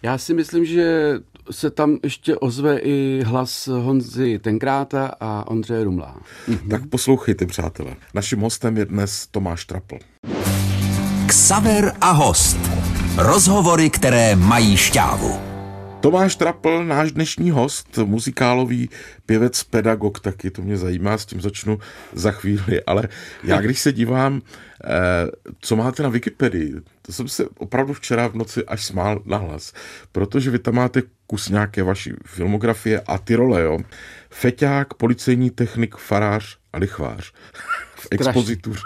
Já 0.05 0.17
si 0.17 0.33
myslím, 0.33 0.65
že 0.65 1.13
se 1.51 1.69
tam 1.69 1.97
ještě 2.03 2.35
ozve 2.35 2.77
i 2.77 3.23
hlas 3.25 3.67
Honzy 3.67 4.39
Tenkráta 4.39 5.11
a 5.19 5.47
Ondřeje 5.47 5.83
Rumlá. 5.83 6.21
Mhm. 6.47 6.69
Tak 6.69 6.87
poslouchejte, 6.87 7.45
přátelé. 7.45 7.95
Naším 8.13 8.39
hostem 8.39 8.77
je 8.77 8.85
dnes 8.85 9.27
Tomáš 9.27 9.65
Trapl. 9.65 9.97
Ksaver 11.27 11.93
a 12.01 12.11
host. 12.11 12.57
Rozhovory, 13.17 13.89
které 13.89 14.35
mají 14.35 14.77
šťávu. 14.77 15.39
Tomáš 15.99 16.35
Trapl, 16.35 16.85
náš 16.85 17.11
dnešní 17.11 17.51
host, 17.51 17.97
muzikálový 18.05 18.89
pěvec, 19.25 19.63
pedagog, 19.63 20.19
taky 20.19 20.51
to 20.51 20.61
mě 20.61 20.77
zajímá, 20.77 21.17
s 21.17 21.25
tím 21.25 21.41
začnu 21.41 21.79
za 22.13 22.31
chvíli, 22.31 22.83
ale 22.87 23.07
já 23.43 23.61
když 23.61 23.79
se 23.79 23.91
dívám, 23.91 24.41
eh, 24.83 24.89
co 25.59 25.75
máte 25.75 26.03
na 26.03 26.09
Wikipedii, 26.09 26.73
to 27.05 27.11
jsem 27.13 27.27
se 27.27 27.45
opravdu 27.57 27.93
včera 27.93 28.27
v 28.27 28.35
noci 28.35 28.65
až 28.65 28.85
smál 28.85 29.21
nahlas, 29.25 29.73
protože 30.11 30.51
vy 30.51 30.59
tam 30.59 30.75
máte 30.75 31.01
kus 31.27 31.49
nějaké 31.49 31.83
vaší 31.83 32.13
filmografie 32.25 33.01
a 33.01 33.17
ty 33.17 33.35
role, 33.35 33.61
jo. 33.61 33.79
Feťák, 34.29 34.93
policejní 34.93 35.49
technik, 35.49 35.95
farář 35.95 36.57
a 36.73 36.77
lichvář 36.77 37.33
v 37.95 38.07
expozituře. 38.11 38.81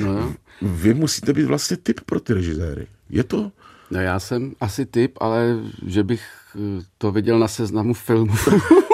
No. 0.00 0.34
Vy 0.62 0.94
musíte 0.94 1.32
být 1.32 1.44
vlastně 1.44 1.76
typ 1.76 2.00
pro 2.00 2.20
ty 2.20 2.34
režiséry. 2.34 2.86
Je 3.10 3.24
to 3.24 3.52
No 3.92 4.00
já 4.00 4.20
jsem 4.20 4.52
asi 4.60 4.86
typ, 4.86 5.18
ale 5.20 5.56
že 5.86 6.02
bych 6.02 6.22
eh, 6.56 6.84
to 6.98 7.12
viděl 7.12 7.38
na 7.38 7.48
seznamu 7.48 7.94
filmu. 7.94 8.34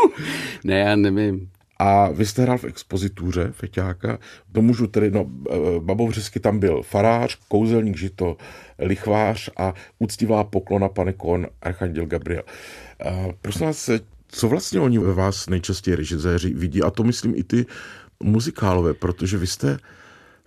ne, 0.64 0.78
já 0.78 0.96
nevím. 0.96 1.50
A 1.78 2.08
vy 2.08 2.26
jste 2.26 2.42
hrál 2.42 2.58
v 2.58 2.64
expozituře 2.64 3.48
Feťáka, 3.52 4.18
to 4.52 4.62
můžu 4.62 4.86
tedy, 4.86 5.10
no, 5.10 5.26
eh, 5.50 5.54
Babovřesky 5.80 6.40
tam 6.40 6.58
byl 6.58 6.82
farář, 6.82 7.38
kouzelník 7.48 7.96
žito, 7.96 8.36
lichvář 8.78 9.50
a 9.56 9.74
úctivá 9.98 10.44
poklona 10.44 10.88
pane 10.88 11.12
Kon, 11.12 11.46
Archanděl 11.62 12.06
Gabriel. 12.06 12.42
A 13.04 13.32
prosím 13.42 13.66
vás, 13.66 13.90
co 14.28 14.48
vlastně 14.48 14.80
oni 14.80 14.98
ve 14.98 15.14
vás 15.14 15.48
nejčastěji 15.48 15.96
režiséři 15.96 16.54
vidí, 16.54 16.82
a 16.82 16.90
to 16.90 17.04
myslím 17.04 17.34
i 17.36 17.44
ty 17.44 17.66
muzikálové, 18.22 18.94
protože 18.94 19.38
vy 19.38 19.46
jste 19.46 19.78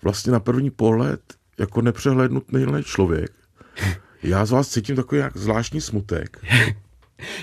vlastně 0.04 0.32
na 0.32 0.40
první 0.40 0.70
pohled 0.70 1.22
jako 1.60 1.82
nepřehlednutný 1.82 2.66
člověk. 2.84 3.32
Já 4.24 4.46
z 4.46 4.52
vás 4.52 4.70
cítím 4.70 4.96
takový 4.96 5.22
jak 5.22 5.38
zvláštní 5.38 5.82
smutek. 5.82 6.46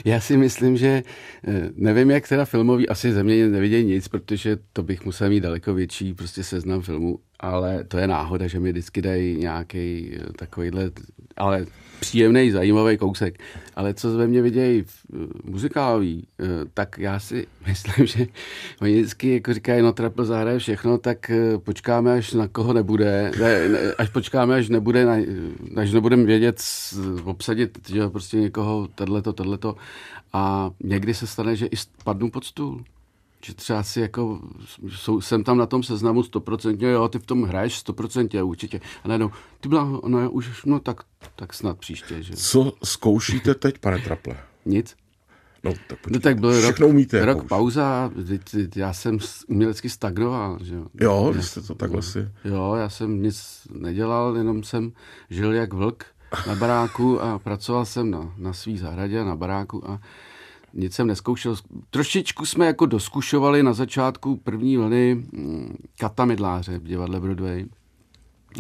Já 0.04 0.20
si 0.20 0.36
myslím, 0.36 0.76
že 0.76 1.02
eh, 1.48 1.70
nevím, 1.74 2.10
jak 2.10 2.28
teda 2.28 2.44
filmový, 2.44 2.88
asi 2.88 3.12
ze 3.12 3.24
mě 3.24 3.48
nevidějí 3.48 3.84
nic, 3.84 4.08
protože 4.08 4.58
to 4.72 4.82
bych 4.82 5.04
musel 5.04 5.28
mít 5.28 5.40
daleko 5.40 5.74
větší 5.74 6.14
prostě 6.14 6.44
seznam 6.44 6.82
filmů, 6.82 7.18
ale 7.40 7.84
to 7.84 7.98
je 7.98 8.06
náhoda, 8.06 8.46
že 8.46 8.60
mi 8.60 8.72
vždycky 8.72 9.02
dají 9.02 9.36
nějaký 9.36 10.12
eh, 10.14 10.32
takovýhle, 10.32 10.90
ale 11.36 11.66
příjemný, 12.00 12.50
zajímavý 12.50 12.96
kousek. 12.96 13.38
Ale 13.76 13.94
co 13.94 14.16
ve 14.16 14.26
mně 14.26 14.42
vidějí 14.42 14.84
eh, 14.84 15.16
muzikálový, 15.44 16.26
tak 16.74 16.98
já 16.98 17.20
si 17.20 17.46
myslím, 17.66 18.06
že 18.06 18.26
oni 18.80 18.94
vždycky 18.94 19.34
jako 19.34 19.54
říkají, 19.54 19.82
no 19.82 19.92
Trapl 19.92 20.24
zahraje 20.24 20.58
všechno, 20.58 20.98
tak 20.98 21.30
počkáme, 21.58 22.12
až 22.12 22.32
na 22.32 22.48
koho 22.48 22.72
nebude, 22.72 23.32
ne, 23.40 23.68
ne, 23.68 23.78
až 23.98 24.08
počkáme, 24.08 24.54
až 24.54 24.68
nebude, 24.68 25.26
až 25.76 25.92
nebudeme 25.92 26.24
vědět 26.24 26.62
obsadit, 27.24 27.78
že 27.88 28.08
prostě 28.08 28.36
někoho, 28.36 28.88
tohleto, 28.94 29.32
tohleto. 29.32 29.76
A 30.32 30.70
někdy 30.82 31.14
se 31.14 31.26
stane, 31.26 31.56
že 31.56 31.66
i 31.66 31.76
spadnu 31.76 32.30
pod 32.30 32.44
stůl. 32.44 32.84
Že 33.44 33.54
třeba 33.54 33.82
si 33.82 34.00
jako, 34.00 34.40
jsou, 34.88 35.20
jsem 35.20 35.44
tam 35.44 35.58
na 35.58 35.66
tom 35.66 35.82
seznamu 35.82 36.22
stoprocentně, 36.22 36.88
jo, 36.88 37.08
ty 37.08 37.18
v 37.18 37.26
tom 37.26 37.42
hraješ 37.42 37.78
stoprocentně 37.78 38.42
určitě. 38.42 38.80
A 39.04 39.08
najednou, 39.08 39.30
ty 39.60 39.68
byla, 39.68 40.00
no 40.06 40.30
už, 40.30 40.64
no 40.64 40.80
tak, 40.80 41.00
tak 41.36 41.54
snad 41.54 41.78
příště. 41.78 42.22
Že? 42.22 42.36
Co 42.36 42.72
zkoušíte 42.84 43.54
teď, 43.54 43.78
pane 43.78 43.98
Traple? 43.98 44.36
Nic. 44.66 44.96
No, 45.64 45.72
tak, 45.88 46.06
no, 46.06 46.20
tak 46.20 46.40
byl 46.40 46.60
rok, 46.60 46.76
umíte, 46.86 47.24
rok 47.24 47.36
jako 47.36 47.48
pauza, 47.48 48.10
já 48.76 48.92
jsem 48.92 49.18
umělecky 49.48 49.90
stagnoval. 49.90 50.58
Že 50.62 50.74
jo, 50.74 50.86
jo 51.00 51.32
vy 51.36 51.42
jste 51.42 51.60
to 51.60 51.74
takhle 51.74 52.02
si... 52.02 52.28
Jo, 52.44 52.74
já 52.74 52.88
jsem 52.88 53.22
nic 53.22 53.66
nedělal, 53.70 54.36
jenom 54.36 54.62
jsem 54.62 54.92
žil 55.30 55.52
jak 55.52 55.72
vlk 55.72 56.04
na 56.46 56.54
baráku 56.54 57.22
a 57.22 57.38
pracoval 57.38 57.86
jsem 57.86 58.10
na, 58.10 58.34
na 58.36 58.52
svý 58.52 58.78
zahradě 58.78 59.24
na 59.24 59.36
baráku 59.36 59.90
a 59.90 60.00
nic 60.74 60.94
jsem 60.94 61.06
neskoušel. 61.06 61.56
Trošičku 61.90 62.46
jsme 62.46 62.66
jako 62.66 62.86
doskušovali 62.86 63.62
na 63.62 63.72
začátku 63.72 64.36
první 64.36 64.76
vlny 64.76 65.14
mm, 65.14 65.76
katamidláře 65.98 66.78
v 66.78 66.84
divadle 66.84 67.20
Broadway, 67.20 67.66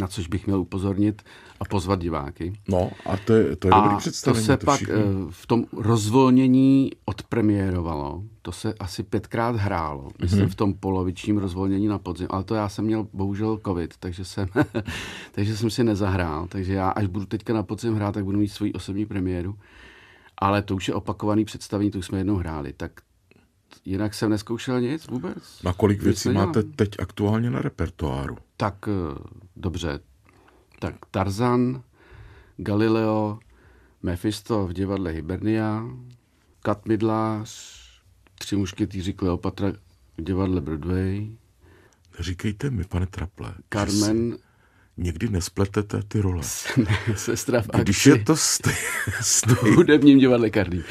na 0.00 0.06
což 0.06 0.26
bych 0.28 0.46
měl 0.46 0.60
upozornit 0.60 1.22
a 1.60 1.64
pozvat 1.64 2.00
diváky. 2.00 2.52
No 2.68 2.90
a 3.06 3.16
to 3.16 3.32
je, 3.32 3.56
to 3.56 3.68
je 3.68 3.72
a 3.72 3.80
dobrý 3.80 3.96
představení. 3.96 4.46
to 4.46 4.52
se 4.52 4.56
to 4.56 4.66
pak 4.66 4.76
všichni. 4.76 4.94
Eh, 4.94 5.30
v 5.30 5.46
tom 5.46 5.64
rozvolnění 5.72 6.90
odpremiérovalo. 7.04 8.22
To 8.42 8.52
se 8.52 8.74
asi 8.80 9.02
pětkrát 9.02 9.56
hrálo. 9.56 10.08
Myslím 10.22 10.46
mm-hmm. 10.46 10.50
v 10.50 10.54
tom 10.54 10.74
polovičním 10.74 11.38
rozvolnění 11.38 11.88
na 11.88 11.98
podzim. 11.98 12.26
Ale 12.30 12.44
to 12.44 12.54
já 12.54 12.68
jsem 12.68 12.84
měl 12.84 13.06
bohužel 13.12 13.60
covid, 13.66 13.94
takže 14.00 14.24
jsem, 14.24 14.48
takže 15.32 15.56
jsem 15.56 15.70
si 15.70 15.84
nezahrál. 15.84 16.46
Takže 16.48 16.74
já 16.74 16.88
až 16.88 17.06
budu 17.06 17.26
teďka 17.26 17.52
na 17.54 17.62
podzim 17.62 17.94
hrát, 17.94 18.12
tak 18.12 18.24
budu 18.24 18.38
mít 18.38 18.48
svoji 18.48 18.72
osobní 18.72 19.06
premiéru. 19.06 19.54
Ale 20.38 20.62
to 20.62 20.76
už 20.76 20.88
je 20.88 20.94
opakovaný 20.94 21.44
představení, 21.44 21.90
to 21.90 21.98
už 21.98 22.06
jsme 22.06 22.18
jednou 22.18 22.36
hráli. 22.36 22.72
Tak 22.72 22.92
jinak 23.84 24.14
jsem 24.14 24.30
neskoušel 24.30 24.80
nic 24.80 25.06
vůbec. 25.06 25.62
Na 25.62 25.72
kolik 25.72 26.02
věcí 26.02 26.28
máte 26.28 26.62
teď 26.62 26.88
aktuálně 26.98 27.50
na 27.50 27.62
repertoáru? 27.62 28.36
Tak 28.56 28.74
eh, 28.88 29.18
dobře, 29.56 30.00
tak 30.78 30.94
Tarzan, 31.10 31.82
Galileo, 32.56 33.38
Mephisto 34.02 34.66
v 34.66 34.72
divadle 34.72 35.10
Hibernia, 35.10 35.86
Kat 36.62 36.86
Midlář, 36.86 37.78
Tři 38.38 38.56
mušketýři 38.56 39.12
Kleopatra 39.12 39.72
v 40.18 40.22
divadle 40.22 40.60
Broadway. 40.60 41.30
Říkejte 42.18 42.70
mi, 42.70 42.84
pane 42.84 43.06
Traple. 43.06 43.54
Carmen. 43.72 44.36
Někdy 44.98 45.28
nespletete 45.28 46.02
ty 46.08 46.20
role. 46.20 46.42
Sestra 47.16 47.62
v 47.62 47.68
akci. 47.68 47.82
Když 47.82 48.06
je 48.06 48.24
to 48.24 48.36
stej, 48.36 48.74
stej... 49.20 49.54
V 49.54 49.62
hudebním 49.62 50.18
divadle 50.18 50.50
Karlín. 50.50 50.84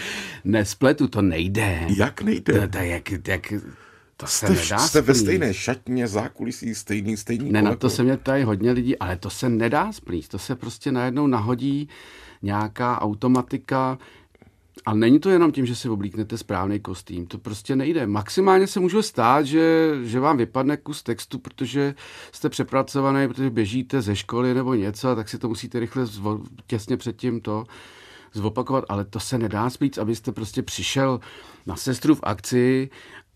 Nespletu, 0.44 1.08
to 1.08 1.22
nejde. 1.22 1.86
Jak 1.98 2.22
nejde? 2.22 2.54
To, 2.54 2.68
to, 2.68 2.78
jak, 2.78 3.28
jak, 3.28 3.54
to 4.18 4.28
jste, 4.28 4.48
se 4.48 4.54
nedá 4.54 4.78
jste 4.78 5.02
ve 5.02 5.16
stejné 5.16 5.54
šatně, 5.54 6.08
zákulisí, 6.08 6.76
stejný, 6.76 7.18
stejný 7.18 7.52
Ne, 7.52 7.62
na 7.62 7.76
to 7.76 7.90
se 7.90 8.04
mě 8.04 8.18
ptají 8.18 8.44
hodně 8.44 8.72
lidí, 8.72 8.98
ale 8.98 9.18
to 9.18 9.30
se 9.30 9.50
nedá 9.50 9.92
splnit. 9.92 10.28
To 10.28 10.40
se 10.40 10.56
prostě 10.56 10.92
najednou 10.92 11.28
nahodí 11.28 11.90
nějaká 12.42 13.02
automatika, 13.02 13.98
a 14.88 14.94
není 14.94 15.20
to 15.20 15.30
jenom 15.30 15.52
tím, 15.52 15.66
že 15.66 15.76
si 15.76 15.90
oblíknete 15.90 16.38
správný 16.38 16.80
kostým, 16.80 17.28
to 17.28 17.38
prostě 17.38 17.76
nejde. 17.76 18.08
Maximálně 18.08 18.68
se 18.68 18.80
může 18.80 19.04
stát, 19.04 19.46
že, 19.46 19.92
že 20.04 20.20
vám 20.20 20.38
vypadne 20.38 20.78
kus 20.78 21.04
textu, 21.04 21.40
protože 21.40 21.96
jste 22.32 22.50
přepracovaný, 22.50 23.28
protože 23.28 23.50
běžíte 23.50 24.02
ze 24.02 24.16
školy 24.16 24.54
nebo 24.54 24.74
něco, 24.74 25.16
tak 25.16 25.30
si 25.30 25.38
to 25.38 25.50
musíte 25.50 25.80
rychle 25.80 26.06
zvo, 26.06 26.40
těsně 26.68 26.98
předtím 26.98 27.42
to 27.42 27.64
zopakovat, 28.34 28.84
ale 28.90 29.06
to 29.06 29.20
se 29.20 29.38
nedá 29.38 29.70
splít, 29.70 30.00
abyste 30.00 30.32
prostě 30.32 30.64
přišel 30.64 31.20
na 31.66 31.76
sestru 31.76 32.16
v 32.16 32.20
akci 32.24 32.90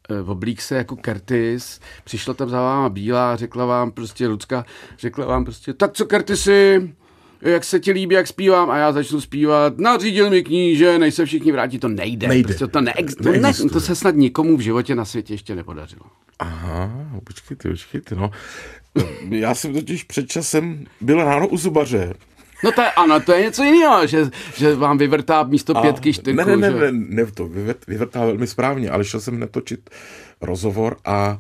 Eh, 0.10 0.22
oblík 0.22 0.62
se 0.62 0.75
jako 0.75 0.96
Curtis, 0.96 1.79
přišla 2.03 2.34
tam 2.34 2.50
za 2.50 2.62
váma 2.62 2.89
bílá, 2.89 3.36
řekla 3.36 3.65
vám 3.65 3.91
prostě 3.91 4.27
Lucka, 4.27 4.65
řekla 4.98 5.25
vám 5.25 5.46
prostě, 5.46 5.74
tak 5.74 5.93
co 5.93 6.05
Curtisy, 6.05 6.96
jak 7.41 7.63
se 7.63 7.79
ti 7.79 7.91
líbí, 7.91 8.15
jak 8.15 8.27
zpívám 8.27 8.69
a 8.69 8.77
já 8.77 8.91
začnu 8.91 9.21
zpívat, 9.21 9.77
nařídil 9.77 10.29
mi 10.29 10.43
kníže, 10.43 11.00
než 11.00 11.15
se 11.15 11.25
všichni 11.25 11.51
vrátí, 11.51 11.79
to 11.79 11.88
nejde. 11.88 12.27
nejde. 12.27 12.48
Prostě 12.48 12.67
to, 12.67 12.81
neex, 12.81 13.15
to, 13.15 13.31
ne, 13.31 13.53
to 13.74 13.79
se 13.79 13.95
snad 13.95 14.15
nikomu 14.15 14.57
v 14.57 14.62
životě 14.62 14.95
na 14.95 15.05
světě 15.05 15.33
ještě 15.33 15.55
nepodařilo. 15.55 16.05
Aha, 16.39 16.91
počkejte, 17.24 17.69
počkejte, 17.69 18.15
no. 18.15 18.31
Já 19.29 19.55
jsem 19.55 19.74
totiž 19.74 20.03
před 20.03 20.27
časem 20.27 20.86
byl 21.01 21.24
ráno 21.24 21.48
u 21.48 21.57
zubaře 21.57 22.13
No 22.63 22.71
to 22.71 22.81
je, 22.81 22.91
ano, 22.91 23.19
to 23.19 23.31
je 23.31 23.41
něco 23.41 23.63
jiného, 23.63 24.07
že, 24.07 24.29
že 24.55 24.75
vám 24.75 24.98
vyvrtá 24.98 25.43
místo 25.43 25.77
A- 25.77 25.81
pětky 25.81 26.13
čtyřku. 26.13 26.38
Ne, 26.38 26.57
ne, 26.57 26.71
ne, 26.71 26.91
ne, 26.91 26.91
ne 26.91 27.25
to 27.25 27.45
vyvrt- 27.45 27.88
vyvrtá 27.88 28.25
velmi 28.25 28.48
správně, 28.48 28.89
ale 28.89 29.05
šel 29.05 29.19
jsem 29.19 29.39
netočit 29.39 29.89
rozhovor 30.41 30.98
a 31.05 31.39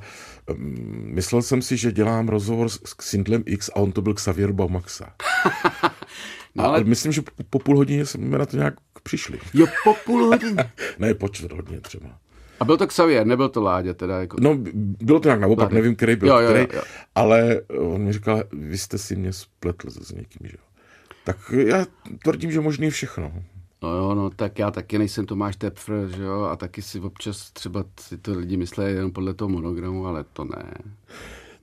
um, 0.49 1.01
myslel 1.03 1.41
jsem 1.41 1.61
si, 1.61 1.77
že 1.77 1.91
dělám 1.91 2.27
rozhovor 2.29 2.69
s, 2.69 2.73
s 2.73 3.09
Sindlem 3.09 3.43
X 3.45 3.69
a 3.69 3.75
on 3.75 3.91
to 3.91 4.01
byl 4.01 4.13
Xavier 4.13 4.51
Baumaxa. 4.51 5.05
No, 6.55 6.63
ale... 6.63 6.75
ale- 6.75 6.83
myslím, 6.83 7.11
že 7.11 7.21
po, 7.21 7.31
po 7.49 7.59
půl 7.59 7.77
hodině 7.77 8.05
jsme 8.05 8.37
na 8.37 8.45
to 8.45 8.57
nějak 8.57 8.73
přišli. 9.03 9.39
Jo, 9.53 9.67
po 9.83 9.93
půl 10.05 10.25
hodiny. 10.25 10.63
Ne, 10.99 11.13
po 11.13 11.29
čtvrt 11.29 11.51
hodině 11.51 11.81
třeba. 11.81 12.09
A 12.59 12.65
byl 12.65 12.77
to 12.77 12.87
Xavier, 12.87 13.25
nebyl 13.25 13.49
to 13.49 13.61
Láďa 13.61 13.93
teda. 13.93 14.19
Jako... 14.19 14.37
No, 14.39 14.57
bylo 14.73 15.19
to 15.19 15.27
nějak 15.27 15.39
naopak, 15.41 15.69
Tady. 15.69 15.75
nevím, 15.75 15.95
který 15.95 16.15
byl 16.15 16.27
Jo, 16.27 16.39
jo, 16.39 16.49
který, 16.49 16.67
jo, 16.73 16.81
ale 17.15 17.61
on 17.79 18.01
mi 18.01 18.13
říkal, 18.13 18.43
vy 18.51 18.77
jste 18.77 18.97
si 18.97 19.15
mě 19.15 19.33
spletl 19.33 19.89
s 19.89 20.11
někým, 20.11 20.47
že 20.47 20.57
jo. 20.57 20.63
Tak 21.23 21.37
já 21.65 21.85
tvrdím, 22.23 22.51
že 22.51 22.61
možný 22.61 22.85
je 22.85 22.91
všechno. 22.91 23.33
No 23.83 23.89
jo, 23.89 24.15
no 24.15 24.29
tak 24.29 24.59
já 24.59 24.71
taky 24.71 24.97
nejsem 24.97 25.25
Tomáš 25.25 25.55
Tepfr, 25.55 26.07
že 26.15 26.23
jo, 26.23 26.41
a 26.41 26.55
taky 26.55 26.81
si 26.81 26.99
občas 26.99 27.51
třeba 27.51 27.83
si 27.99 28.17
to 28.17 28.31
lidi 28.39 28.57
myslí 28.57 28.83
jenom 28.85 29.11
podle 29.11 29.33
toho 29.33 29.49
monogramu, 29.49 30.07
ale 30.07 30.25
to 30.33 30.43
ne. 30.43 30.73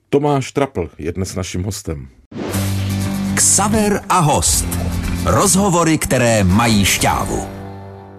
Tomáš 0.09 0.51
Trapl 0.51 0.89
je 0.97 1.11
dnes 1.11 1.35
naším 1.35 1.63
hostem. 1.63 2.07
Ksaver 3.39 4.01
a 4.09 4.19
host. 4.19 4.65
Rozhovory, 5.25 5.97
které 5.97 6.43
mají 6.43 6.85
šťávu. 6.85 7.47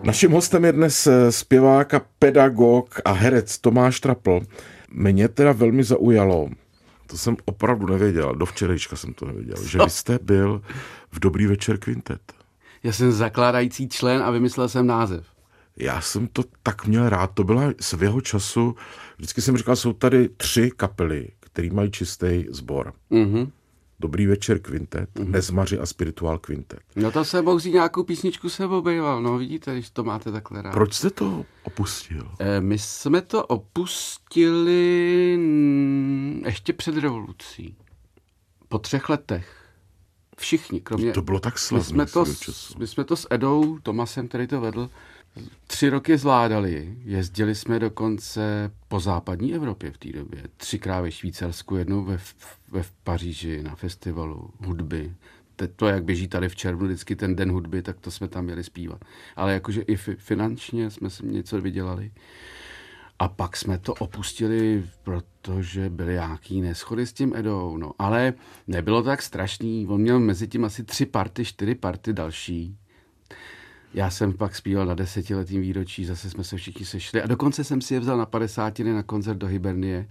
Naším 0.03 0.31
hostem 0.31 0.65
je 0.65 0.73
dnes 0.73 1.07
eh, 1.07 1.33
zpěvák 1.33 1.95
a 1.95 2.00
pedagog 2.19 3.00
a 3.05 3.12
herec 3.12 3.59
Tomáš 3.59 4.00
Trapl. 4.00 4.41
Mě 4.93 5.29
teda 5.29 5.53
velmi 5.53 5.85
zaujalo, 5.85 6.49
to 7.07 7.19
jsem 7.19 7.37
opravdu 7.45 7.87
nevěděl, 7.87 8.35
do 8.35 8.47
včerejška 8.47 8.97
jsem 8.97 9.15
to 9.15 9.27
nevěděl, 9.27 9.57
že 9.65 9.79
vy 9.79 9.91
jste 9.91 10.19
byl 10.23 10.62
v 11.12 11.21
Dobrý 11.21 11.47
večer 11.47 11.79
kvintet. 11.79 12.21
Já 12.83 12.93
jsem 12.93 13.12
zakládající 13.12 13.89
člen 13.89 14.23
a 14.23 14.31
vymyslel 14.31 14.69
jsem 14.69 14.87
název. 14.87 15.25
Já 15.77 16.00
jsem 16.00 16.27
to 16.27 16.43
tak 16.62 16.87
měl 16.87 17.09
rád, 17.09 17.31
to 17.35 17.45
byla 17.45 17.62
svého 17.81 18.21
času, 18.21 18.77
vždycky 19.17 19.43
jsem 19.43 19.57
říkal, 19.57 19.77
jsou 19.77 19.93
tady 19.93 20.29
tři 20.29 20.71
kapely, 20.77 21.29
který 21.41 21.71
mají 21.71 21.91
čistý 21.91 22.45
sbor. 22.50 22.93
Mhm. 23.11 23.50
Dobrý 24.00 24.26
večer 24.26 24.59
kvintet, 24.62 25.11
Nezmaři 25.19 25.78
a 25.78 25.87
Spiritual 25.87 26.38
kvintet. 26.38 26.80
No 26.97 27.11
to 27.12 27.25
se 27.25 27.42
si 27.59 27.71
nějakou 27.71 28.02
písničku 28.04 28.49
se 28.49 28.66
obejval, 28.66 29.23
no 29.23 29.38
vidíte, 29.38 29.73
když 29.73 29.90
to 29.90 30.04
máte 30.04 30.33
takhle 30.33 30.62
rád. 30.62 30.71
Proč 30.73 30.95
jste 30.95 31.11
to 31.11 31.45
opustil? 31.62 32.30
Eh, 32.38 32.61
My 32.61 32.78
jsme 32.78 33.21
to 33.23 33.47
opustili 33.47 35.38
ještě 36.47 36.73
před 36.73 36.97
revolucí. 36.97 37.76
Po 38.69 38.78
třech 38.78 39.09
letech. 39.09 39.57
Všichni, 40.38 40.80
kromě... 40.80 41.12
To 41.12 41.23
bylo 41.23 41.40
tak 41.40 41.54
my 41.54 41.59
slavné 41.59 41.87
jsme, 41.88 42.07
to, 42.07 42.26
s- 42.26 42.75
my 42.78 42.87
jsme 42.87 43.04
to 43.04 43.16
s 43.16 43.26
Edou 43.30 43.78
Tomasem, 43.83 44.28
který 44.28 44.47
to 44.47 44.61
vedl, 44.61 44.90
tři 45.67 45.89
roky 45.89 46.19
zvládali. 46.19 46.97
Jezdili 47.05 47.55
jsme 47.55 47.79
dokonce 47.79 48.71
po 48.89 49.01
západní 49.01 49.55
Evropě 49.55 49.91
v 49.91 49.99
té 49.99 50.13
době. 50.13 50.43
Třikrát 50.57 51.01
ve 51.01 51.11
Švýcarsku, 51.11 51.77
jednou 51.77 52.05
ve, 52.05 52.19
ve 52.71 52.83
Paříži 53.05 53.63
na 53.63 53.75
festivalu 53.75 54.51
hudby. 54.67 55.15
To, 55.77 55.87
jak 55.87 56.05
běží 56.05 56.29
tady 56.29 56.49
v 56.49 56.57
červnu 56.57 56.87
vždycky 56.87 57.17
ten 57.17 57.37
den 57.37 57.53
hudby, 57.53 57.83
tak 57.83 58.01
to 58.01 58.11
jsme 58.11 58.29
tam 58.29 58.45
měli 58.45 58.65
zpívat. 58.65 59.05
Ale 59.37 59.53
jakože 59.53 59.83
i 59.83 59.97
fi- 59.97 60.17
finančně 60.17 60.91
jsme 60.91 61.11
si 61.11 61.27
něco 61.27 61.61
vydělali. 61.61 62.13
A 63.19 63.29
pak 63.29 63.57
jsme 63.57 63.79
to 63.79 63.95
opustili, 63.95 64.85
protože 65.03 65.91
byly 65.91 66.13
nějaký 66.13 66.61
neschody 66.61 67.07
s 67.07 67.13
tím 67.13 67.37
Edou. 67.37 67.77
No. 67.77 67.93
Ale 67.99 68.35
nebylo 68.67 69.03
to 69.03 69.09
tak 69.09 69.23
strašný. 69.23 69.87
On 69.87 70.01
měl 70.01 70.21
mezi 70.21 70.49
tím 70.49 70.65
asi 70.65 70.85
tři 70.85 71.07
party, 71.07 71.45
čtyři 71.45 71.75
party 71.75 72.13
další. 72.13 72.77
Já 73.94 74.11
jsem 74.11 74.32
pak 74.32 74.56
zpíval 74.56 74.87
na 74.87 74.94
desetiletým 74.94 75.61
výročí, 75.61 76.04
zase 76.04 76.30
jsme 76.30 76.44
se 76.44 76.56
všichni 76.56 76.87
sešli. 76.87 77.23
A 77.23 77.26
dokonce 77.26 77.64
jsem 77.64 77.80
si 77.80 77.94
je 77.94 78.00
vzal 78.00 78.18
na 78.18 78.26
padesátiny 78.26 78.92
na 78.92 79.02
koncert 79.02 79.37
do 79.38 79.47
Hibernie 79.47 80.09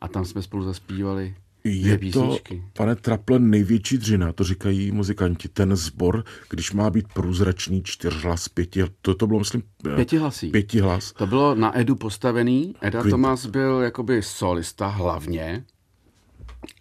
a 0.00 0.08
tam 0.08 0.24
jsme 0.24 0.42
spolu 0.42 0.64
zaspívali 0.64 1.34
dvě 1.64 1.76
Je 1.92 1.92
to, 1.98 2.00
písničky. 2.00 2.64
pane 2.72 2.96
Traple, 2.96 3.38
největší 3.38 3.98
dřina, 3.98 4.32
to 4.32 4.44
říkají 4.44 4.92
muzikanti. 4.92 5.48
Ten 5.48 5.76
sbor, 5.76 6.24
když 6.50 6.72
má 6.72 6.90
být 6.90 7.08
průzračný 7.12 7.82
čtyřhlas, 7.82 8.48
pěti, 8.48 8.82
to, 9.02 9.14
to 9.14 9.26
bylo, 9.26 9.38
myslím, 9.38 9.62
eh, 9.92 9.94
Pětihlasí. 9.94 10.50
pětihlas. 10.50 11.12
To 11.12 11.26
bylo 11.26 11.54
na 11.54 11.78
Edu 11.78 11.96
postavený. 11.96 12.74
Eda 12.80 13.00
Quintet. 13.00 13.10
Tomas 13.10 13.46
byl 13.46 13.80
jakoby 13.80 14.22
solista 14.22 14.86
hlavně 14.86 15.64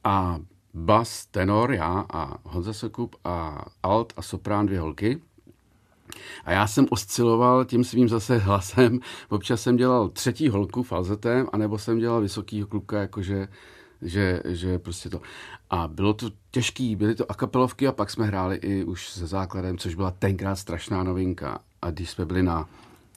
a 0.04 0.40
bas, 0.74 1.26
tenor, 1.26 1.72
já 1.74 2.06
a 2.14 2.38
Honza 2.44 2.74
Sokup 2.74 3.16
a 3.24 3.66
alt 3.84 4.14
a 4.18 4.22
soprán 4.22 4.66
dvě 4.66 4.80
holky. 4.80 5.20
A 6.46 6.52
já 6.52 6.68
jsem 6.68 6.86
osciloval 6.90 7.66
tím 7.66 7.84
svým 7.84 8.10
zase 8.10 8.38
hlasem. 8.38 9.00
Občas 9.30 9.62
jsem 9.62 9.78
dělal 9.78 10.10
třetí 10.10 10.50
holku 10.50 10.84
falzetem, 10.84 11.48
anebo 11.54 11.78
jsem 11.78 12.00
dělal 12.00 12.22
vysokýho 12.22 12.68
kluka, 12.68 13.02
jakože 13.02 13.48
že, 14.02 14.42
že 14.46 14.80
prostě 14.80 15.10
to. 15.10 15.22
A 15.70 15.88
bylo 15.88 16.14
to 16.14 16.30
těžký, 16.52 16.96
byly 16.96 17.16
to 17.16 17.32
akapelovky 17.32 17.88
a 17.88 17.92
pak 17.92 18.10
jsme 18.10 18.26
hráli 18.26 18.56
i 18.56 18.84
už 18.84 19.10
se 19.10 19.28
základem, 19.28 19.78
což 19.78 19.96
byla 19.96 20.12
tenkrát 20.12 20.56
strašná 20.56 21.04
novinka. 21.04 21.60
A 21.82 21.92
když 21.92 22.10
jsme 22.10 22.26
byli 22.26 22.44
na, 22.44 22.70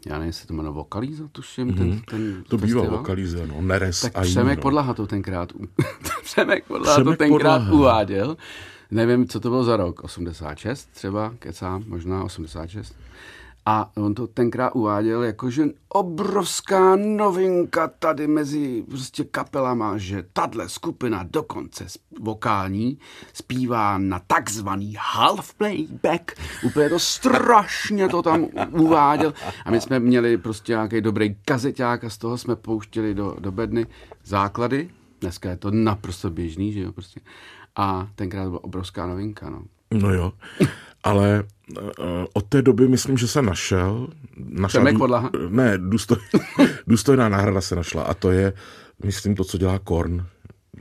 já 0.06 0.12
nevím, 0.14 0.26
jestli 0.26 0.46
to 0.46 0.54
jmenuje 0.54 0.72
Vokalíza, 0.72 1.24
tuším, 1.32 1.74
ten, 1.74 2.00
ten 2.00 2.20
Mhm. 2.20 2.44
To 2.48 2.56
bývá 2.56 2.80
festival. 2.80 2.98
vokalize, 2.98 3.46
no, 3.46 3.60
Neres 3.62 4.00
Tak 4.00 4.12
a 4.18 4.20
Přemek 4.20 4.58
no. 4.58 4.62
Podlaha 4.62 4.94
to 4.94 5.06
tenkrát, 5.06 5.52
Přemek 6.24 6.64
Podlaha 6.64 6.96
to 6.96 7.00
Přemek 7.02 7.18
tenkrát 7.18 7.58
Podlaha. 7.58 7.72
uváděl. 7.72 8.36
Nevím, 8.90 9.28
co 9.28 9.40
to 9.40 9.48
bylo 9.48 9.64
za 9.64 9.76
rok, 9.76 10.04
86 10.04 10.86
třeba, 10.92 11.34
kecám, 11.38 11.84
možná 11.86 12.24
86. 12.24 12.94
A 13.66 13.90
on 13.96 14.14
to 14.14 14.26
tenkrát 14.26 14.70
uváděl 14.70 15.22
jako, 15.22 15.50
že 15.50 15.64
obrovská 15.88 16.96
novinka 16.96 17.88
tady 17.88 18.26
mezi 18.26 18.84
prostě 18.88 19.24
kapelama, 19.24 19.98
že 19.98 20.24
tahle 20.32 20.68
skupina 20.68 21.26
dokonce 21.30 21.86
vokální 22.20 22.98
zpívá 23.32 23.98
na 23.98 24.20
takzvaný 24.26 24.94
half 24.98 25.54
playback. 25.54 26.32
Úplně 26.64 26.88
to 26.88 26.98
strašně 26.98 28.08
to 28.08 28.22
tam 28.22 28.46
uváděl. 28.70 29.34
A 29.64 29.70
my 29.70 29.80
jsme 29.80 30.00
měli 30.00 30.38
prostě 30.38 30.72
nějaký 30.72 31.00
dobrý 31.00 31.36
kazeťák 31.44 32.04
a 32.04 32.10
z 32.10 32.18
toho 32.18 32.38
jsme 32.38 32.56
pouštěli 32.56 33.14
do, 33.14 33.36
do 33.38 33.52
bedny 33.52 33.86
základy. 34.24 34.90
Dneska 35.20 35.50
je 35.50 35.56
to 35.56 35.70
naprosto 35.70 36.30
běžný, 36.30 36.72
že 36.72 36.80
jo, 36.80 36.92
prostě. 36.92 37.20
A 37.76 38.08
tenkrát 38.14 38.48
byla 38.48 38.64
obrovská 38.64 39.06
novinka, 39.06 39.50
no. 39.50 39.62
No 39.94 40.14
jo, 40.14 40.32
ale 41.04 41.44
od 42.32 42.44
té 42.48 42.62
doby 42.62 42.88
myslím, 42.88 43.18
že 43.18 43.28
se 43.28 43.42
našel. 43.42 44.08
našla 44.36 44.68
Přemek 44.80 44.94
dů- 44.94 44.98
Podlaha? 44.98 45.30
Ne, 45.48 45.78
důstoj, 45.78 46.16
důstojná 46.86 47.28
náhrada 47.28 47.60
se 47.60 47.76
našla 47.76 48.02
a 48.02 48.14
to 48.14 48.30
je, 48.30 48.52
myslím, 49.04 49.34
to, 49.34 49.44
co 49.44 49.58
dělá 49.58 49.78
Korn. 49.78 50.26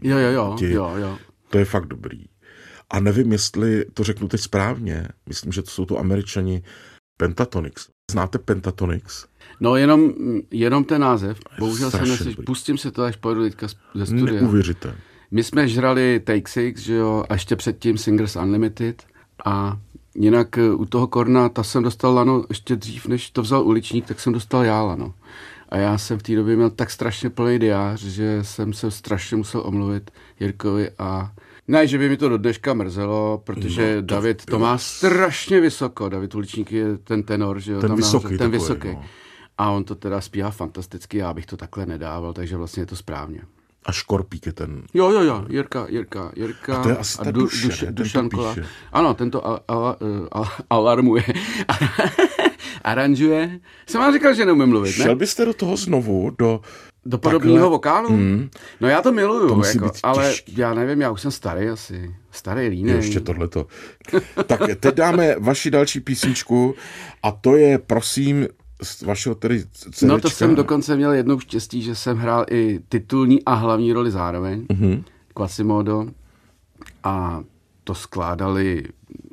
Jo, 0.01 0.17
jo, 0.17 0.29
jo, 0.31 0.55
Ti- 0.59 0.71
jo, 0.71 0.93
jo. 0.97 1.17
To 1.49 1.57
je 1.57 1.65
fakt 1.65 1.85
dobrý. 1.85 2.25
A 2.91 2.99
nevím, 2.99 3.31
jestli 3.31 3.85
to 3.93 4.03
řeknu 4.03 4.27
teď 4.27 4.41
správně. 4.41 5.07
Myslím, 5.29 5.51
že 5.51 5.61
to 5.61 5.69
jsou 5.69 5.85
to 5.85 5.99
američani 5.99 6.63
Pentatonix. 7.17 7.87
Znáte 8.11 8.37
Pentatonix? 8.39 9.25
No 9.59 9.75
jenom, 9.75 10.13
jenom 10.51 10.83
ten 10.83 11.01
název. 11.01 11.37
Bohužel 11.59 11.91
neslyš, 11.99 12.35
dobrý. 12.35 12.45
pustím 12.45 12.77
si 12.77 12.91
to, 12.91 13.03
až 13.03 13.15
pojedu 13.15 13.41
teďka 13.43 13.67
ze 13.95 14.05
studia. 14.05 14.41
Neuvěřitelné. 14.41 14.97
My 15.31 15.43
jsme 15.43 15.67
žrali 15.67 16.19
Take 16.23 16.47
Six, 16.49 16.81
že 16.81 16.93
jo, 16.93 17.23
a 17.29 17.33
ještě 17.33 17.55
předtím 17.55 17.97
Singers 17.97 18.35
Unlimited 18.35 19.03
a 19.45 19.77
jinak 20.19 20.57
eh, 20.57 20.71
u 20.73 20.85
toho 20.85 21.07
Korna, 21.07 21.49
ta 21.49 21.63
jsem 21.63 21.83
dostal 21.83 22.13
lano 22.13 22.43
ještě 22.49 22.75
dřív, 22.75 23.07
než 23.07 23.29
to 23.29 23.41
vzal 23.41 23.63
uličník, 23.63 24.05
tak 24.05 24.19
jsem 24.19 24.33
dostal 24.33 24.63
já 24.65 24.81
lano. 24.81 25.13
A 25.69 25.77
já 25.77 25.97
jsem 25.97 26.19
v 26.19 26.23
té 26.23 26.35
době 26.35 26.55
měl 26.55 26.69
tak 26.69 26.91
strašně 26.91 27.29
plný 27.29 27.59
diář, 27.59 28.01
že 28.01 28.39
jsem 28.43 28.73
se 28.73 28.91
strašně 28.91 29.37
musel 29.37 29.61
omluvit 29.65 30.11
Jirkovi 30.39 30.89
a 30.99 31.31
ne, 31.67 31.87
že 31.87 31.97
by 31.97 32.09
mi 32.09 32.17
to 32.17 32.29
do 32.29 32.37
dneška 32.37 32.73
mrzelo, 32.73 33.41
protože 33.43 33.95
no, 33.95 34.01
to 34.01 34.05
David 34.05 34.45
to 34.45 34.59
má 34.59 34.77
strašně 34.77 35.61
vysoko. 35.61 36.09
David 36.09 36.35
Uličník 36.35 36.71
je 36.71 36.97
ten 36.97 37.23
tenor, 37.23 37.59
že 37.59 37.71
jo, 37.71 37.81
Ten 37.81 37.87
tam 37.87 37.97
vysoký 37.97 38.23
nahoře, 38.23 38.37
ten 38.37 38.51
vysoký. 38.51 38.87
no. 38.87 39.03
A 39.57 39.71
on 39.71 39.83
to 39.83 39.95
teda 39.95 40.21
zpívá 40.21 40.51
fantasticky, 40.51 41.17
já 41.17 41.33
bych 41.33 41.45
to 41.45 41.57
takhle 41.57 41.85
nedával, 41.85 42.33
takže 42.33 42.57
vlastně 42.57 42.81
je 42.81 42.87
to 42.87 42.95
správně. 42.95 43.41
A 43.85 43.91
Škorpík 43.91 44.45
je 44.45 44.53
ten. 44.53 44.83
Jo, 44.93 45.09
jo, 45.11 45.21
jo, 45.21 45.45
Jirka, 45.49 45.85
Jirka, 45.89 46.31
Jirka. 46.35 46.77
A 46.77 46.83
to 46.83 46.89
je 46.89 46.97
asi 46.97 47.17
ta 47.17 47.31
duše, 47.31 47.67
ne? 47.67 47.75
Ten 47.77 47.95
to 47.95 48.03
Dušan 48.03 48.29
Kola. 48.29 48.55
Ano, 48.91 49.13
tento 49.13 49.47
al, 49.47 49.59
al, 49.67 49.95
al, 50.31 50.45
alarmuje. 50.69 51.23
Aranžuje. 52.83 53.59
Jsem 53.87 54.01
vám 54.01 54.13
říkal, 54.13 54.33
že 54.33 54.45
neumím 54.45 54.69
mluvit, 54.69 54.97
ne? 54.97 55.03
Šel 55.03 55.15
byste 55.15 55.45
do 55.45 55.53
toho 55.53 55.77
znovu, 55.77 56.31
do... 56.39 56.61
Do 57.05 57.17
podobného 57.17 57.55
takhle- 57.55 57.69
vokálu? 57.69 58.09
Mm. 58.09 58.49
No 58.81 58.87
já 58.87 59.01
to 59.01 59.11
miluju, 59.11 59.47
To 59.47 59.55
musí 59.55 59.77
jako, 59.77 59.85
být 59.85 59.99
ale 60.03 60.33
já 60.47 60.73
nevím, 60.73 61.01
já 61.01 61.11
už 61.11 61.21
jsem 61.21 61.31
starý 61.31 61.69
asi. 61.69 62.15
Starý 62.31 62.67
línej. 62.67 62.95
ještě 62.95 63.19
tohleto. 63.19 63.67
Tak 64.47 64.61
teď 64.79 64.95
dáme 64.95 65.35
vaši 65.39 65.71
další 65.71 65.99
písničku 65.99 66.75
a 67.23 67.31
to 67.31 67.55
je, 67.55 67.77
prosím, 67.77 68.47
z 68.83 69.01
vašeho 69.01 69.35
tedy 69.35 69.63
CVčka. 69.71 70.05
No 70.07 70.19
to 70.19 70.29
jsem 70.29 70.55
dokonce 70.55 70.95
měl 70.95 71.13
jednou 71.13 71.39
štěstí, 71.39 71.81
že 71.81 71.95
jsem 71.95 72.17
hrál 72.17 72.45
i 72.51 72.79
titulní 72.89 73.45
a 73.45 73.53
hlavní 73.53 73.93
roli 73.93 74.11
zároveň. 74.11 74.65
Mhm. 74.69 74.83
Mm-hmm. 74.83 75.03
Quasimodo. 75.33 76.07
A 77.03 77.43
to 77.83 77.95
skládali 77.95 78.83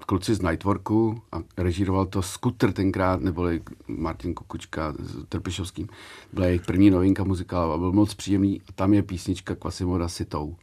kluci 0.06 0.34
z 0.34 0.42
Nightworku 0.42 1.22
a 1.32 1.36
režíroval 1.58 2.06
to 2.06 2.22
Scooter 2.22 2.72
tenkrát, 2.72 3.20
neboli 3.20 3.60
Martin 3.88 4.34
Kukučka 4.34 4.94
s 4.98 5.24
Trpišovským. 5.28 5.88
Byla 6.32 6.46
jejich 6.46 6.62
první 6.62 6.90
novinka 6.90 7.24
muzikálová, 7.24 7.78
byl 7.78 7.92
moc 7.92 8.14
příjemný. 8.14 8.60
A 8.68 8.72
tam 8.72 8.94
je 8.94 9.02
písnička 9.02 9.54
Quasimoda 9.54 10.08
Sitou. 10.08 10.56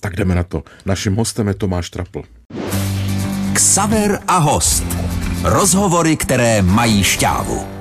Tak 0.00 0.16
jdeme 0.16 0.34
na 0.34 0.42
to. 0.42 0.62
Naším 0.86 1.16
hostem 1.16 1.48
je 1.48 1.54
Tomáš 1.54 1.90
Trapl. 1.90 2.22
Ksaver 3.52 4.18
a 4.26 4.38
host. 4.38 4.84
Rozhovory, 5.44 6.16
které 6.16 6.62
mají 6.62 7.04
šťávu. 7.04 7.79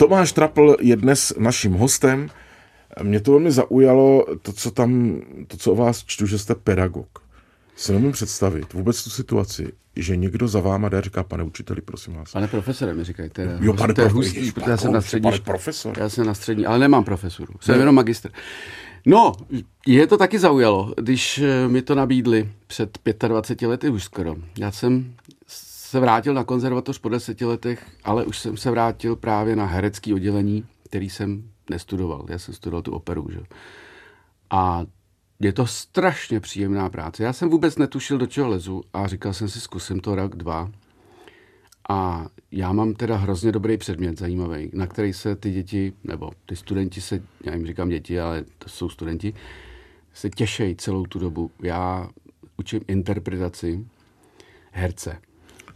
Tomáš 0.00 0.32
Trapl 0.32 0.76
je 0.80 0.96
dnes 0.96 1.32
naším 1.38 1.72
hostem. 1.72 2.30
Mě 3.02 3.20
to 3.20 3.30
velmi 3.30 3.50
zaujalo, 3.50 4.26
to, 4.42 4.52
co 4.52 4.70
tam, 4.70 5.20
to, 5.46 5.56
co 5.56 5.72
o 5.72 5.74
vás 5.74 6.04
čtu, 6.04 6.26
že 6.26 6.38
jste 6.38 6.54
pedagog. 6.54 7.18
Si 7.76 7.92
nemůžu 7.92 8.12
představit 8.12 8.72
vůbec 8.72 9.04
tu 9.04 9.10
situaci, 9.10 9.72
že 9.96 10.16
někdo 10.16 10.48
za 10.48 10.60
váma 10.60 10.88
jde 10.88 10.98
a 10.98 11.00
říká, 11.00 11.22
pane 11.22 11.44
učiteli, 11.44 11.80
prosím 11.80 12.14
vás. 12.14 12.32
Pane 12.32 12.48
profesore, 12.48 12.94
mi 12.94 13.04
říkají. 13.04 13.30
Jo, 13.60 13.74
pane 13.74 13.94
to 13.94 14.00
je 14.00 14.08
hustý, 14.08 14.36
Ježiš, 14.36 14.52
protože 14.52 14.70
já 14.70 14.76
jsem 14.76 14.92
na 14.92 15.00
střední, 15.00 15.22
pane 15.22 15.38
profesor. 15.38 15.98
Já 15.98 16.08
jsem 16.08 16.26
na 16.26 16.34
střední, 16.34 16.66
ale 16.66 16.78
nemám 16.78 17.04
profesuru. 17.04 17.54
Jsem 17.60 17.80
jenom 17.80 17.94
magister. 17.94 18.30
No, 19.06 19.32
je 19.86 20.06
to 20.06 20.16
taky 20.16 20.38
zaujalo, 20.38 20.94
když 20.96 21.38
eh, 21.38 21.68
mi 21.68 21.82
to 21.82 21.94
nabídli 21.94 22.48
před 22.66 22.98
25 23.28 23.68
lety 23.68 23.88
už 23.88 24.04
skoro. 24.04 24.36
Já 24.58 24.70
jsem 24.70 25.14
se 25.90 26.00
vrátil 26.00 26.34
na 26.34 26.44
konzervatoř 26.44 26.98
po 26.98 27.08
deseti 27.08 27.44
letech, 27.44 27.86
ale 28.04 28.24
už 28.24 28.38
jsem 28.38 28.56
se 28.56 28.70
vrátil 28.70 29.16
právě 29.16 29.56
na 29.56 29.66
herecký 29.66 30.14
oddělení, 30.14 30.66
který 30.84 31.10
jsem 31.10 31.50
nestudoval. 31.70 32.26
Já 32.28 32.38
jsem 32.38 32.54
studoval 32.54 32.82
tu 32.82 32.92
operu, 32.92 33.28
že? 33.30 33.40
A 34.50 34.84
je 35.40 35.52
to 35.52 35.66
strašně 35.66 36.40
příjemná 36.40 36.90
práce. 36.90 37.22
Já 37.22 37.32
jsem 37.32 37.50
vůbec 37.50 37.76
netušil, 37.76 38.18
do 38.18 38.26
čeho 38.26 38.48
lezu 38.48 38.82
a 38.92 39.06
říkal 39.06 39.32
jsem 39.32 39.48
si, 39.48 39.60
zkusím 39.60 40.00
to 40.00 40.14
rok, 40.14 40.36
dva. 40.36 40.70
A 41.88 42.26
já 42.50 42.72
mám 42.72 42.94
teda 42.94 43.16
hrozně 43.16 43.52
dobrý 43.52 43.76
předmět, 43.76 44.18
zajímavý, 44.18 44.70
na 44.72 44.86
který 44.86 45.12
se 45.12 45.36
ty 45.36 45.50
děti, 45.50 45.92
nebo 46.04 46.30
ty 46.46 46.56
studenti 46.56 47.00
se, 47.00 47.22
já 47.44 47.54
jim 47.54 47.66
říkám 47.66 47.88
děti, 47.88 48.20
ale 48.20 48.44
to 48.58 48.68
jsou 48.68 48.88
studenti, 48.88 49.34
se 50.14 50.30
těšejí 50.30 50.76
celou 50.76 51.06
tu 51.06 51.18
dobu. 51.18 51.50
Já 51.62 52.08
učím 52.56 52.80
interpretaci 52.88 53.86
herce. 54.72 55.18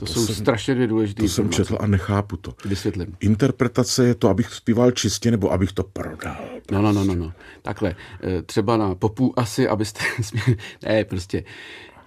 To, 0.05 0.13
to 0.15 0.21
jsou 0.21 0.27
jsem- 0.27 0.35
strašně 0.35 0.75
dvě 0.75 0.87
důležité 0.87 1.23
To 1.23 1.29
jsem 1.29 1.51
četl 1.51 1.77
a 1.81 1.87
nechápu 1.87 2.37
to. 2.37 2.55
Vysvětlím. 2.65 3.17
Interpretace 3.21 4.07
je 4.07 4.15
to, 4.15 4.29
abych 4.29 4.55
zpíval 4.55 4.91
čistě, 4.91 5.31
nebo 5.31 5.53
abych 5.53 5.73
to 5.73 5.83
prodal. 5.85 6.37
No, 6.73 6.83
no, 6.83 6.93
no, 6.93 7.05
no, 7.05 7.15
no. 7.15 7.33
Takhle. 7.63 7.97
eh, 8.23 8.43
Třeba 8.43 8.77
na 8.77 8.95
popu 8.95 9.39
asi, 9.39 9.69
abyste... 9.69 10.01
ne, 10.85 11.05
prostě. 11.05 11.45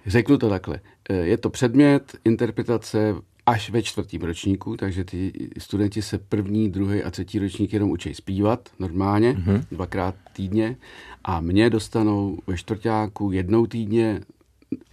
Řeknu 0.06 0.38
to 0.38 0.48
takhle. 0.48 0.80
Eh, 1.10 1.14
Je 1.14 1.36
to 1.36 1.50
předmět 1.50 2.16
interpretace 2.24 3.14
až 3.46 3.70
ve 3.70 3.82
čtvrtém 3.82 4.20
ročníku, 4.20 4.76
takže 4.76 5.04
ty 5.04 5.32
studenti 5.58 6.02
se 6.02 6.18
první, 6.18 6.70
druhý 6.70 7.02
a 7.02 7.10
třetí 7.10 7.38
ročník 7.38 7.72
jenom 7.72 7.90
učí 7.90 8.14
zpívat 8.14 8.68
normálně, 8.78 9.32
mm-hmm. 9.32 9.64
dvakrát 9.72 10.14
týdně 10.32 10.76
a 11.24 11.40
mě 11.40 11.70
dostanou 11.70 12.38
ve 12.46 12.56
čtvrtáku 12.56 13.32
jednou 13.32 13.66
týdně 13.66 14.20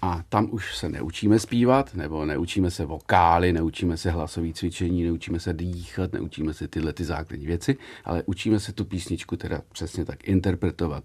a 0.01 0.23
tam 0.29 0.47
už 0.51 0.77
se 0.77 0.89
neučíme 0.89 1.39
zpívat, 1.39 1.95
nebo 1.95 2.25
neučíme 2.25 2.71
se 2.71 2.85
vokály, 2.85 3.53
neučíme 3.53 3.97
se 3.97 4.11
hlasové 4.11 4.53
cvičení, 4.53 5.03
neučíme 5.03 5.39
se 5.39 5.53
dýchat, 5.53 6.13
neučíme 6.13 6.53
se 6.53 6.67
tyhle 6.67 6.93
ty 6.93 7.05
základní 7.05 7.45
věci, 7.45 7.77
ale 8.05 8.23
učíme 8.25 8.59
se 8.59 8.73
tu 8.73 8.85
písničku 8.85 9.35
teda 9.35 9.61
přesně 9.71 10.05
tak 10.05 10.27
interpretovat. 10.27 11.03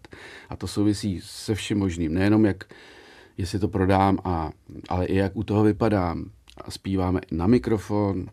A 0.49 0.57
to 0.57 0.67
souvisí 0.67 1.21
se 1.25 1.55
vším 1.55 1.79
možným. 1.79 2.15
Nejenom 2.15 2.45
jak, 2.45 2.65
jestli 3.39 3.59
to 3.59 3.69
prodám, 3.69 4.19
a, 4.25 4.51
ale 4.89 5.07
i 5.07 5.17
jak 5.17 5.37
u 5.37 5.43
toho 5.43 5.63
vypadám. 5.63 6.31
A 6.65 6.71
zpíváme 6.71 7.21
na 7.31 7.47
mikrofon, 7.47 8.27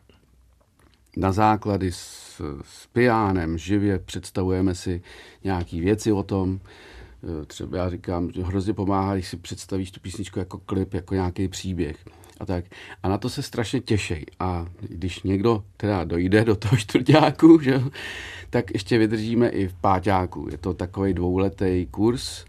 na 1.18 1.32
základy 1.32 1.92
s, 1.92 2.42
s 2.62 2.88
piánem, 2.88 3.58
živě 3.58 4.00
představujeme 4.00 4.76
si 4.76 5.02
nějaké 5.44 5.82
věci 5.82 6.12
o 6.12 6.24
tom. 6.24 6.60
E, 7.42 7.46
Třeba 7.46 7.78
já 7.78 7.90
říkám, 7.90 8.32
že 8.32 8.44
hrozně 8.44 8.74
pomáhá, 8.74 9.14
když 9.14 9.28
si 9.28 9.38
představíš 9.38 9.92
tu 9.92 10.00
písničku 10.00 10.40
jako 10.40 10.58
klip, 10.58 10.94
jako 10.94 11.14
nějaký 11.14 11.48
příběh. 11.48 11.98
A 12.40 12.46
tak. 12.46 12.66
A 13.04 13.10
na 13.10 13.18
to 13.18 13.30
se 13.30 13.42
strašně 13.42 13.80
těšej. 13.80 14.26
A 14.40 14.66
když 14.80 15.24
někdo 15.24 15.64
teda 15.78 16.04
dojde 16.04 16.44
do 16.46 16.56
toho 16.56 16.78
čtvrtáku, 16.78 17.60
že, 17.62 17.82
tak 18.50 18.74
ještě 18.74 18.98
vydržíme 18.98 19.50
i 19.50 19.68
v 19.68 19.74
páťáku. 19.74 20.48
Je 20.52 20.58
to 20.58 20.74
takový 20.74 21.14
dvouletý 21.14 21.88
kurz 21.92 22.46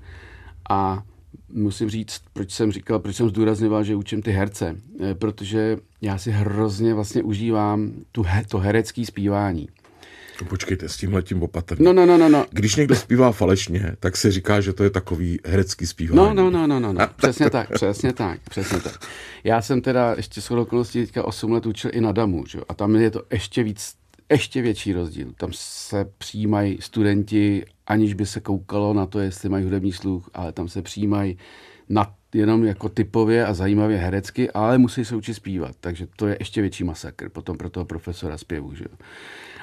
a 0.70 1.02
musím 1.52 1.90
říct, 1.90 2.22
proč 2.32 2.50
jsem 2.50 2.72
říkal, 2.72 2.98
proč 2.98 3.16
jsem 3.16 3.28
zdůrazňoval, 3.28 3.84
že 3.84 3.96
učím 3.96 4.22
ty 4.22 4.30
herce, 4.30 4.76
Eh, 5.00 5.14
protože 5.14 5.76
já 6.02 6.18
si 6.18 6.30
hrozně 6.30 6.94
vlastně 6.94 7.22
užívám 7.22 7.92
tu, 8.12 8.22
he, 8.22 8.44
to 8.44 8.58
herecké 8.58 9.06
zpívání. 9.06 9.68
Počkejte, 10.44 10.88
s 10.88 10.96
tím 10.96 11.14
letím 11.14 11.42
opatrně. 11.42 11.84
No, 11.84 11.92
no, 11.92 12.06
no, 12.06 12.18
no, 12.18 12.28
no. 12.28 12.46
Když 12.50 12.76
někdo 12.76 12.94
zpívá 12.94 13.32
falešně, 13.32 13.96
tak 14.00 14.16
se 14.16 14.30
říká, 14.30 14.60
že 14.60 14.72
to 14.72 14.84
je 14.84 14.90
takový 14.90 15.38
herecký 15.44 15.86
zpívání. 15.86 16.16
No, 16.16 16.34
no, 16.34 16.50
no, 16.50 16.66
no, 16.66 16.80
no, 16.80 16.92
no. 16.92 17.06
přesně 17.16 17.50
tak, 17.50 17.70
přesně 17.72 18.12
tak, 18.12 18.40
přesně 18.50 18.80
tak. 18.80 19.06
Já 19.44 19.62
jsem 19.62 19.80
teda 19.80 20.14
ještě 20.16 20.40
shodou 20.40 20.62
okolností 20.62 21.00
teďka 21.00 21.24
8 21.24 21.52
let 21.52 21.66
učil 21.66 21.90
i 21.94 22.00
na 22.00 22.12
DAMu, 22.12 22.46
že? 22.46 22.58
jo, 22.58 22.64
a 22.68 22.74
tam 22.74 22.96
je 22.96 23.10
to 23.10 23.22
ještě 23.32 23.62
víc, 23.62 23.94
ještě 24.30 24.62
větší 24.62 24.92
rozdíl. 24.92 25.32
Tam 25.36 25.50
se 25.52 26.06
přijímají 26.18 26.78
studenti, 26.80 27.64
aniž 27.86 28.14
by 28.14 28.26
se 28.26 28.40
koukalo 28.40 28.94
na 28.94 29.06
to, 29.06 29.18
jestli 29.18 29.48
mají 29.48 29.64
hudební 29.64 29.92
sluch, 29.92 30.30
ale 30.34 30.52
tam 30.52 30.68
se 30.68 30.82
přijímají 30.82 31.38
na, 31.88 32.14
jenom 32.34 32.64
jako 32.64 32.88
typově 32.88 33.46
a 33.46 33.54
zajímavě 33.54 33.98
herecky, 33.98 34.50
ale 34.50 34.78
musí 34.78 35.04
se 35.04 35.16
učit 35.16 35.34
zpívat, 35.34 35.76
takže 35.80 36.06
to 36.16 36.26
je 36.26 36.36
ještě 36.40 36.60
větší 36.60 36.84
masakr 36.84 37.28
potom 37.28 37.56
pro 37.56 37.70
toho 37.70 37.84
profesora 37.84 38.38
zpěvu, 38.38 38.74
že 38.74 38.84
jo. 38.84 38.96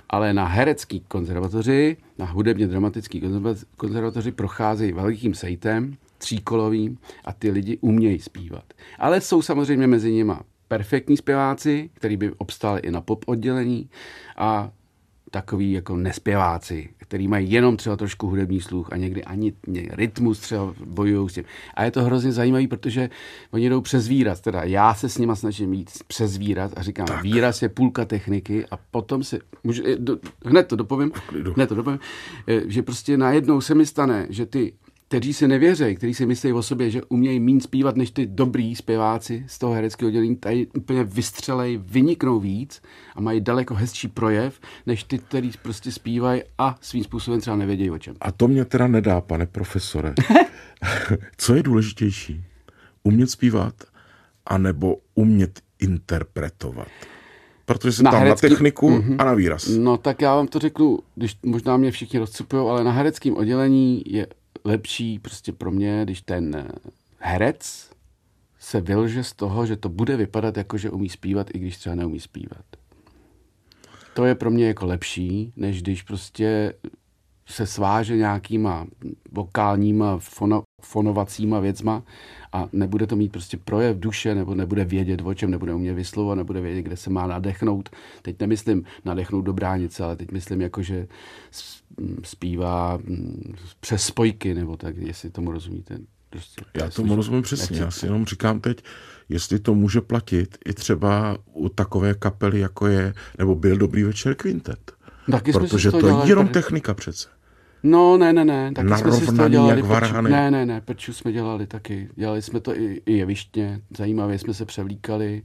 Ale 0.10 0.34
na 0.34 0.46
herecký 0.46 1.00
konzervatoři, 1.00 1.98
na 2.18 2.26
hudebně 2.26 2.68
dramatický 2.68 3.22
konzerva- 3.22 3.65
konzervatoři 3.78 4.32
procházejí 4.32 4.91
velikým 4.91 5.34
sejtem, 5.34 5.98
tříkolovým 6.18 6.98
a 7.26 7.34
ty 7.34 7.52
lidi 7.52 7.78
umějí 7.82 8.20
zpívat. 8.20 8.63
Ale 9.00 9.22
jsou 9.22 9.41
samozřejmě 9.41 9.88
mezi 9.88 10.12
nimi 10.12 10.34
perfektní 10.68 11.18
zpěváci, 11.18 11.89
který 11.94 12.18
by 12.18 12.32
obstáli 12.38 12.82
i 12.82 12.91
na 12.91 13.02
pop 13.02 13.24
oddělení 13.28 13.89
a 14.38 14.72
takový 15.36 15.71
jako 15.71 15.98
nespěváci, 15.98 16.89
který 16.98 17.28
mají 17.28 17.52
jenom 17.52 17.78
třeba 17.78 17.95
trošku 17.95 18.28
hudební 18.28 18.62
sluch 18.62 18.88
a 18.91 18.98
někdy 18.98 19.24
ani 19.24 19.54
rytmus 19.89 20.39
třeba 20.39 20.74
bojují 20.86 21.30
s 21.30 21.34
tím. 21.34 21.43
A 21.74 21.84
je 21.84 21.91
to 21.91 22.04
hrozně 22.04 22.32
zajímavý, 22.32 22.67
protože 22.67 23.10
oni 23.52 23.69
jdou 23.69 23.82
přes 23.82 24.08
výraz. 24.08 24.41
Teda 24.41 24.63
já 24.63 24.93
se 24.93 25.10
s 25.10 25.17
nima 25.17 25.36
snažím 25.36 25.74
jít 25.74 25.89
přes 26.08 26.38
výraz 26.38 26.71
a 26.76 26.82
říkám, 26.82 27.08
tak. 27.08 27.24
výraz 27.24 27.62
je 27.62 27.69
půlka 27.69 28.06
techniky 28.06 28.65
a 28.71 28.78
potom 28.91 29.24
si, 29.24 29.39
můžu, 29.63 29.84
do, 29.98 30.17
hned 30.45 30.67
to 30.67 30.76
dopovím, 30.76 31.12
hned 31.56 31.67
to 31.67 31.76
dopovím, 31.76 32.00
že 32.65 32.82
prostě 32.82 33.17
najednou 33.17 33.62
se 33.62 33.76
mi 33.76 33.86
stane, 33.86 34.28
že 34.30 34.45
ty 34.45 34.74
kteří 35.08 35.34
si 35.34 35.48
nevěří, 35.48 35.96
kteří 35.96 36.13
si 36.13 36.26
myslí 36.26 36.54
o 36.54 36.63
sobě, 36.63 36.89
že 36.89 37.04
umějí 37.04 37.39
mín 37.39 37.62
zpívat 37.62 37.96
než 37.96 38.12
ty 38.12 38.26
dobrý 38.26 38.76
zpěváci 38.76 39.44
z 39.48 39.58
toho 39.58 39.74
hereckého 39.74 40.08
oddělení, 40.08 40.36
tady 40.36 40.68
úplně 40.68 41.04
vystřelej, 41.04 41.78
vyniknou 41.78 42.39
víc 42.39 42.82
a 43.15 43.22
mají 43.22 43.41
daleko 43.41 43.76
hezčí 43.76 44.08
projev, 44.08 44.60
než 44.86 45.04
ty, 45.04 45.18
kteří 45.18 45.52
prostě 45.62 45.91
zpívají 45.91 46.41
a 46.58 46.76
svým 46.82 47.04
způsobem 47.04 47.41
třeba 47.41 47.56
nevědějí 47.56 47.91
o 47.91 47.98
čem. 47.98 48.15
A 48.22 48.32
to 48.32 48.48
mě 48.48 48.65
teda 48.65 48.88
nedá, 48.88 49.22
pane 49.22 49.46
profesore. 49.46 50.13
Co 51.38 51.56
je 51.56 51.63
důležitější? 51.63 52.44
Umět 53.04 53.30
zpívat, 53.30 53.74
anebo 54.46 54.98
umět 55.15 55.60
interpretovat? 55.80 56.88
Protože 57.65 57.91
jsem 57.91 58.04
Na 58.04 58.12
tam 58.12 58.22
herecký- 58.22 58.50
na 58.50 58.50
techniku 58.50 58.89
mm-hmm. 58.89 59.15
a 59.20 59.24
na 59.24 59.34
výraz. 59.34 59.68
No 59.68 59.98
tak 59.98 60.22
já 60.22 60.36
vám 60.36 60.48
to 60.48 60.60
řeknu, 60.60 61.00
když 61.15 61.38
možná 61.46 61.78
mě 61.78 61.91
všichni 61.91 62.20
rozcupují, 62.20 62.68
ale 62.70 62.84
na 62.84 62.91
hereckém 62.91 63.38
oddělení 63.38 64.04
je 64.06 64.28
lepší 64.65 65.19
prostě 65.19 65.51
pro 65.51 65.71
mě, 65.71 66.01
když 66.04 66.21
ten 66.21 66.56
eh, 66.56 66.67
herec 67.19 67.89
se 68.60 68.82
vylže 68.82 69.23
z 69.23 69.34
toho, 69.34 69.65
že 69.65 69.75
to 69.78 69.89
bude 69.89 70.17
vypadat 70.17 70.58
jako, 70.58 70.78
že 70.78 70.89
umí 70.89 71.10
zpívat, 71.10 71.47
i 71.54 71.60
když 71.60 71.78
třeba 71.78 71.95
neumí 71.95 72.19
zpívat. 72.19 72.65
To 74.13 74.25
je 74.25 74.36
pro 74.36 74.51
mě 74.51 74.67
jako 74.67 74.86
lepší, 74.86 75.54
než 75.56 75.82
když 75.82 76.01
prostě 76.01 76.73
se 77.47 77.67
sváže 77.67 78.17
nějakýma 78.17 78.88
vokálníma, 79.32 80.17
fono, 80.17 80.63
fonovacíma 80.82 81.60
věcma 81.60 82.04
a 82.54 82.69
nebude 82.71 83.08
to 83.08 83.15
mít 83.15 83.32
prostě 83.32 83.58
projev 83.58 83.97
duše, 83.97 84.36
nebo 84.36 84.56
nebude 84.56 84.86
vědět, 84.86 85.21
o 85.23 85.34
čem, 85.34 85.51
nebude 85.51 85.73
umět 85.73 85.93
vyslovovat, 85.93 86.36
nebude 86.36 86.62
vědět, 86.62 86.82
kde 86.82 86.97
se 86.97 87.10
má 87.10 87.28
nadechnout. 87.28 87.89
Teď 88.21 88.39
nemyslím 88.39 88.84
nadechnout 89.06 89.45
do 89.45 89.54
bránice, 89.54 90.04
ale 90.04 90.15
teď 90.15 90.32
myslím 90.32 90.62
jako, 90.62 90.82
že 90.82 91.08
zpívá 92.24 92.98
mm, 93.04 93.54
přes 93.80 94.04
spojky, 94.04 94.54
nebo 94.54 94.78
tak, 94.78 94.98
jestli 94.98 95.30
tomu 95.30 95.52
rozumíte. 95.52 95.98
Prostě, 96.30 96.62
to 96.62 96.68
Já 96.74 96.84
tomu 96.84 96.92
slušný. 96.92 97.16
rozumím 97.16 97.42
přesně. 97.42 97.80
Já 97.80 97.92
si 97.92 98.06
jenom 98.06 98.26
říkám 98.26 98.60
teď, 98.60 98.84
jestli 99.30 99.60
to 99.60 99.76
může 99.76 100.02
platit 100.02 100.58
i 100.66 100.74
třeba 100.74 101.38
u 101.54 101.70
takové 101.70 102.14
kapely, 102.14 102.60
jako 102.60 102.88
je, 102.88 103.14
nebo 103.38 103.56
byl 103.56 103.78
Dobrý 103.78 104.04
večer 104.04 104.36
kvintet. 104.36 104.92
Taky 105.32 105.52
Protože 105.52 105.92
toho 105.92 106.02
to 106.02 106.08
je 106.24 106.30
jenom 106.30 106.48
tady- 106.48 106.54
technika 106.54 106.94
přece. 106.94 107.28
No, 107.84 108.18
ne, 108.18 108.34
ne, 108.34 108.46
ne. 108.46 108.72
Taky 108.74 108.88
jsme 108.88 108.98
si 108.98 109.20
Narovnaný 109.26 109.52
dělali 109.52 109.76
jak 109.80 109.86
varhany. 109.86 110.30
Ne, 110.30 110.52
ne, 110.52 110.66
ne, 110.66 110.82
prču 110.82 111.14
jsme 111.14 111.32
dělali 111.32 111.68
taky. 111.68 112.10
Dělali 112.16 112.42
jsme 112.42 112.60
to 112.60 112.78
i, 112.80 113.02
i 113.06 113.14
jevištně. 113.14 113.82
Zajímavě 113.98 114.40
jsme 114.40 114.54
se 114.54 114.66
převlíkali. 114.66 115.44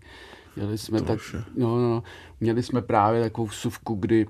Dělali 0.56 0.78
jsme 0.78 1.02
tak, 1.02 1.16
už 1.16 1.32
je. 1.34 1.42
no, 1.56 1.76
no, 1.76 1.90
no. 1.90 2.02
Měli 2.40 2.62
jsme 2.62 2.82
právě 2.82 3.22
takovou 3.22 3.46
vsuvku, 3.46 3.94
kdy, 3.94 4.26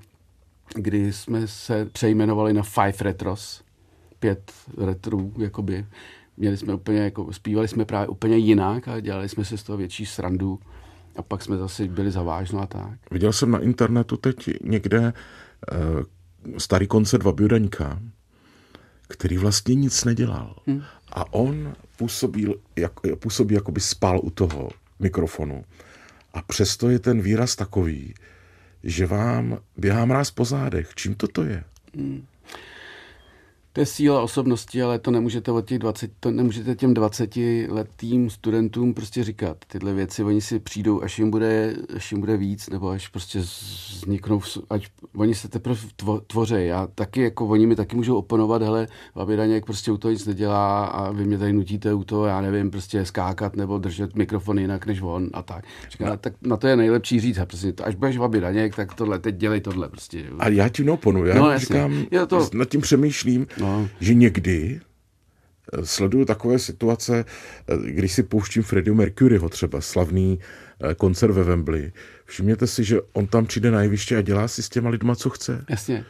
kdy 0.75 1.13
jsme 1.13 1.47
se 1.47 1.85
přejmenovali 1.85 2.53
na 2.53 2.63
Five 2.63 2.97
Retros. 3.01 3.63
Pět 4.19 4.51
retrů, 4.77 5.33
jakoby. 5.37 5.85
Měli 6.37 6.57
jsme 6.57 6.73
úplně, 6.73 6.99
jako, 6.99 7.33
zpívali 7.33 7.67
jsme 7.67 7.85
právě 7.85 8.07
úplně 8.07 8.37
jinak 8.37 8.87
a 8.87 8.99
dělali 8.99 9.29
jsme 9.29 9.45
si 9.45 9.57
z 9.57 9.63
toho 9.63 9.77
větší 9.77 10.05
srandu. 10.05 10.59
A 11.15 11.21
pak 11.21 11.41
jsme 11.41 11.57
zase 11.57 11.85
byli 11.87 12.11
zavážno 12.11 12.61
a 12.61 12.67
tak. 12.67 12.99
Viděl 13.11 13.33
jsem 13.33 13.51
na 13.51 13.59
internetu 13.59 14.17
teď 14.17 14.49
někde 14.63 14.99
uh, 15.73 16.57
starý 16.57 16.87
koncert 16.87 17.23
Vabiudaňka, 17.23 17.99
který 19.07 19.37
vlastně 19.37 19.75
nic 19.75 20.05
nedělal. 20.05 20.55
Hmm. 20.67 20.83
A 21.11 21.33
on 21.33 21.73
působil, 21.97 22.55
jak, 22.75 22.91
působí, 23.19 23.55
jako 23.55 23.71
by 23.71 23.79
spal 23.79 24.19
u 24.23 24.29
toho 24.29 24.69
mikrofonu. 24.99 25.63
A 26.33 26.41
přesto 26.41 26.89
je 26.89 26.99
ten 26.99 27.21
výraz 27.21 27.55
takový, 27.55 28.13
že 28.83 29.05
vám 29.05 29.59
běhá 29.77 30.05
mráz 30.05 30.31
po 30.31 30.45
zádech. 30.45 30.91
Čím 30.95 31.15
toto 31.15 31.43
je? 31.43 31.63
To 33.73 33.79
je 33.79 33.85
síla 33.85 34.21
osobnosti, 34.21 34.81
ale 34.83 34.99
to 34.99 35.11
nemůžete 35.11 35.51
od 35.51 35.65
těch 35.65 35.79
20, 35.79 36.11
to 36.19 36.31
nemůžete 36.31 36.75
těm 36.75 36.93
20 36.93 37.35
letým 37.69 38.29
studentům 38.29 38.93
prostě 38.93 39.23
říkat. 39.23 39.57
Tyhle 39.67 39.93
věci, 39.93 40.23
oni 40.23 40.41
si 40.41 40.59
přijdou, 40.59 41.01
až 41.03 41.19
jim 41.19 41.31
bude, 41.31 41.75
až 41.95 42.11
jim 42.11 42.19
bude 42.19 42.37
víc, 42.37 42.69
nebo 42.69 42.89
až 42.89 43.07
prostě 43.07 43.39
vzniknou, 43.39 44.41
ať 44.69 44.87
oni 45.15 45.35
se 45.35 45.47
teprve 45.49 45.79
tvo, 45.95 46.19
tvoří. 46.19 46.53
Já 46.57 46.87
taky, 46.95 47.21
jako 47.21 47.47
oni 47.47 47.67
mi 47.67 47.75
taky 47.75 47.95
můžou 47.95 48.15
oponovat, 48.17 48.61
hele, 48.61 48.87
Babi 49.15 49.35
Daněk 49.35 49.65
prostě 49.65 49.91
u 49.91 49.97
toho 49.97 50.11
nic 50.11 50.25
nedělá 50.25 50.85
a 50.85 51.11
vy 51.11 51.25
mě 51.25 51.37
tady 51.37 51.53
nutíte 51.53 51.93
u 51.93 52.03
toho, 52.03 52.25
já 52.25 52.41
nevím, 52.41 52.71
prostě 52.71 53.05
skákat 53.05 53.55
nebo 53.55 53.77
držet 53.77 54.15
mikrofon 54.15 54.59
jinak 54.59 54.85
než 54.85 55.01
on 55.01 55.29
a 55.33 55.41
tak. 55.41 55.65
Říkám, 55.89 56.07
no. 56.09 56.17
tak 56.17 56.33
na 56.41 56.57
to 56.57 56.67
je 56.67 56.75
nejlepší 56.75 57.19
říct, 57.19 57.37
a 57.37 57.45
prostě, 57.45 57.73
až 57.83 57.95
budeš 57.95 58.17
Babi 58.17 58.39
Daněk, 58.41 58.75
tak 58.75 58.93
tohle, 58.93 59.19
teď 59.19 59.35
dělej 59.35 59.61
tohle 59.61 59.89
prostě. 59.89 60.25
A 60.39 60.47
já 60.49 60.69
ti 60.69 60.83
neoponuji. 60.83 61.29
Já 61.29 61.35
No, 61.35 61.49
jasně. 61.51 61.65
říkám, 61.75 62.05
Je 62.11 62.25
to- 62.25 62.49
nad 62.53 62.69
tím 62.69 62.81
přemýšlím, 62.81 63.47
No. 63.61 63.89
že 63.99 64.13
někdy 64.13 64.79
eh, 65.73 65.85
sleduju 65.85 66.25
takové 66.25 66.59
situace, 66.59 67.25
eh, 67.67 67.91
když 67.91 68.11
si 68.13 68.23
pouštím 68.23 68.63
Freddie 68.63 68.93
Mercuryho 68.95 69.49
třeba, 69.49 69.81
slavný 69.81 70.39
eh, 70.89 70.95
koncert 70.95 71.31
ve 71.33 71.43
Wembley. 71.43 71.91
Všimněte 72.25 72.67
si, 72.67 72.83
že 72.83 72.99
on 73.13 73.27
tam 73.27 73.45
přijde 73.45 73.71
na 73.71 73.81
jeviště 73.81 74.17
a 74.17 74.21
dělá 74.21 74.47
si 74.47 74.63
s 74.63 74.69
těma 74.69 74.89
lidma, 74.89 75.15
co 75.15 75.29
chce. 75.29 75.65
Jasně. 75.69 76.05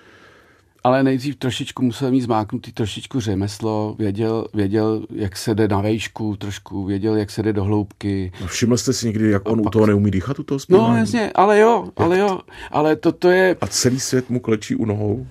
Ale 0.84 1.04
nejdřív 1.04 1.36
trošičku 1.36 1.84
musel 1.84 2.12
mít 2.12 2.22
zmáknutý 2.22 2.72
trošičku 2.72 3.20
řemeslo, 3.20 3.96
věděl, 4.00 4.48
věděl, 4.54 5.06
jak 5.16 5.38
se 5.38 5.56
jde 5.56 5.68
na 5.68 5.82
vejšku 5.82 6.36
trošku, 6.36 6.86
věděl, 6.86 7.16
jak 7.16 7.32
se 7.32 7.44
jde 7.44 7.54
do 7.54 7.64
hloubky. 7.64 8.32
A 8.44 8.48
Všiml 8.48 8.78
jste 8.78 8.94
si 8.94 9.06
někdy, 9.08 9.30
jak 9.30 9.50
on 9.50 9.60
u 9.60 9.64
pak- 9.64 9.74
toho 9.74 9.86
neumí 9.86 10.12
dýchat, 10.12 10.40
u 10.40 10.44
toho 10.44 10.56
No 10.56 10.60
zpívání? 10.60 10.98
jasně, 11.00 11.32
ale 11.36 11.60
jo, 11.60 11.88
ale 11.96 12.20
jo, 12.20 12.40
ale 12.72 12.96
to, 12.96 13.12
to 13.12 13.30
je, 13.30 13.56
A 13.62 13.68
celý 13.68 14.00
svět 14.00 14.30
mu 14.30 14.40
klečí 14.40 14.76
u 14.76 14.86
nohou? 14.86 15.28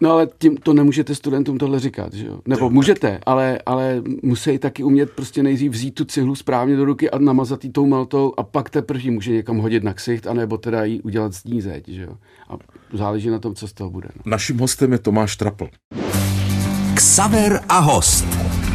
No 0.00 0.10
ale 0.10 0.28
tím 0.38 0.56
to 0.56 0.72
nemůžete 0.72 1.14
studentům 1.14 1.58
tohle 1.58 1.80
říkat, 1.80 2.14
že 2.14 2.26
jo? 2.26 2.40
Nebo 2.46 2.70
můžete, 2.70 3.20
ale, 3.26 3.58
ale 3.66 4.02
musí 4.22 4.58
taky 4.58 4.84
umět 4.84 5.10
prostě 5.10 5.42
nejdřív 5.42 5.72
vzít 5.72 5.90
tu 5.90 6.04
cihlu 6.04 6.34
správně 6.34 6.76
do 6.76 6.84
ruky 6.84 7.10
a 7.10 7.18
namazat 7.18 7.64
jí 7.64 7.72
tou 7.72 7.86
maltou 7.86 8.32
a 8.36 8.42
pak 8.42 8.70
teprve 8.70 9.00
ji 9.02 9.10
může 9.10 9.32
někam 9.32 9.58
hodit 9.58 9.84
na 9.84 9.94
ksicht, 9.94 10.26
anebo 10.26 10.58
teda 10.58 10.84
jí 10.84 11.02
udělat 11.02 11.34
z 11.34 11.44
ní 11.44 11.60
zeď, 11.60 11.88
že 11.88 12.02
jo? 12.02 12.12
A 12.48 12.56
záleží 12.92 13.28
na 13.30 13.38
tom, 13.38 13.54
co 13.54 13.68
z 13.68 13.72
toho 13.72 13.90
bude. 13.90 14.08
No. 14.16 14.22
Naším 14.30 14.58
hostem 14.58 14.92
je 14.92 14.98
Tomáš 14.98 15.36
Trapl. 15.36 15.68
Ksaver 16.94 17.60
a 17.68 17.78
host. 17.78 18.26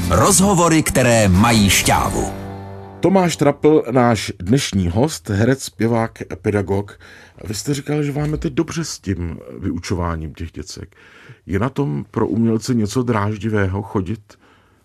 Rozhovory, 0.09 0.83
které 0.83 1.27
mají 1.27 1.69
šťávu. 1.69 2.41
Tomáš 2.99 3.35
Trapl, 3.35 3.83
náš 3.91 4.31
dnešní 4.39 4.89
host, 4.89 5.29
herec, 5.29 5.63
zpěvák, 5.63 6.11
pedagog. 6.41 6.99
Vy 7.47 7.53
jste 7.53 7.73
říkal, 7.73 8.03
že 8.03 8.11
máme 8.11 8.37
teď 8.37 8.53
dobře 8.53 8.83
s 8.83 8.99
tím 8.99 9.39
vyučováním 9.59 10.33
těch 10.33 10.51
děcek. 10.51 10.95
Je 11.45 11.59
na 11.59 11.69
tom 11.69 12.05
pro 12.11 12.27
umělce 12.27 12.73
něco 12.73 13.03
dráždivého 13.03 13.81
chodit 13.81 14.37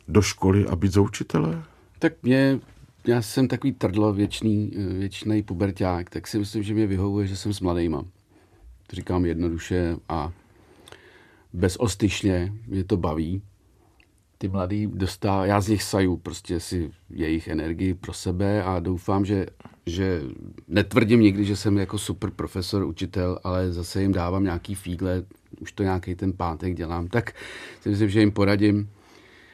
do 0.09 0.23
školy 0.23 0.67
a 0.67 0.77
být 0.77 0.93
za 0.93 1.01
učitele? 1.01 1.63
Tak 1.99 2.13
mě, 2.23 2.61
já 3.07 3.23
jsem 3.23 3.49
takový 3.49 3.73
trdlo, 3.73 4.13
věčný, 4.13 4.73
věčný 4.99 5.43
puberták, 5.43 6.11
tak 6.11 6.27
si 6.27 6.39
myslím, 6.39 6.63
že 6.63 6.75
mě 6.75 6.87
vyhovuje, 6.87 7.27
že 7.27 7.37
jsem 7.37 7.53
s 7.53 7.61
mladejma. 7.61 8.05
To 8.87 8.97
říkám 8.97 9.27
jednoduše 9.27 9.97
a 10.09 10.33
bezostyšně, 11.53 12.53
mě 12.67 12.85
to 12.85 12.97
baví. 12.97 13.43
Ty 14.39 14.49
mladý 14.49 14.87
dostá, 14.87 15.47
já 15.47 15.61
z 15.61 15.69
nich 15.69 15.83
saju 15.83 16.17
prostě 16.17 16.61
si 16.61 16.91
jejich 17.11 17.49
energii 17.49 17.95
pro 17.95 18.13
sebe 18.13 18.63
a 18.63 18.81
doufám, 18.81 19.25
že, 19.25 19.47
že 19.87 20.23
netvrdím 20.69 21.21
nikdy, 21.21 21.45
že 21.45 21.57
jsem 21.57 21.79
jako 21.79 21.99
super 21.99 22.31
profesor, 22.31 22.85
učitel, 22.85 23.39
ale 23.45 23.73
zase 23.73 24.03
jim 24.03 24.13
dávám 24.13 24.45
nějaký 24.45 24.75
fígle, 24.75 25.25
už 25.61 25.73
to 25.73 25.83
nějaký 25.83 26.15
ten 26.15 26.33
pátek 26.33 26.75
dělám, 26.75 27.09
tak 27.09 27.33
si 27.81 27.89
myslím, 27.89 28.09
že 28.09 28.21
jim 28.21 28.33
poradím. 28.33 28.91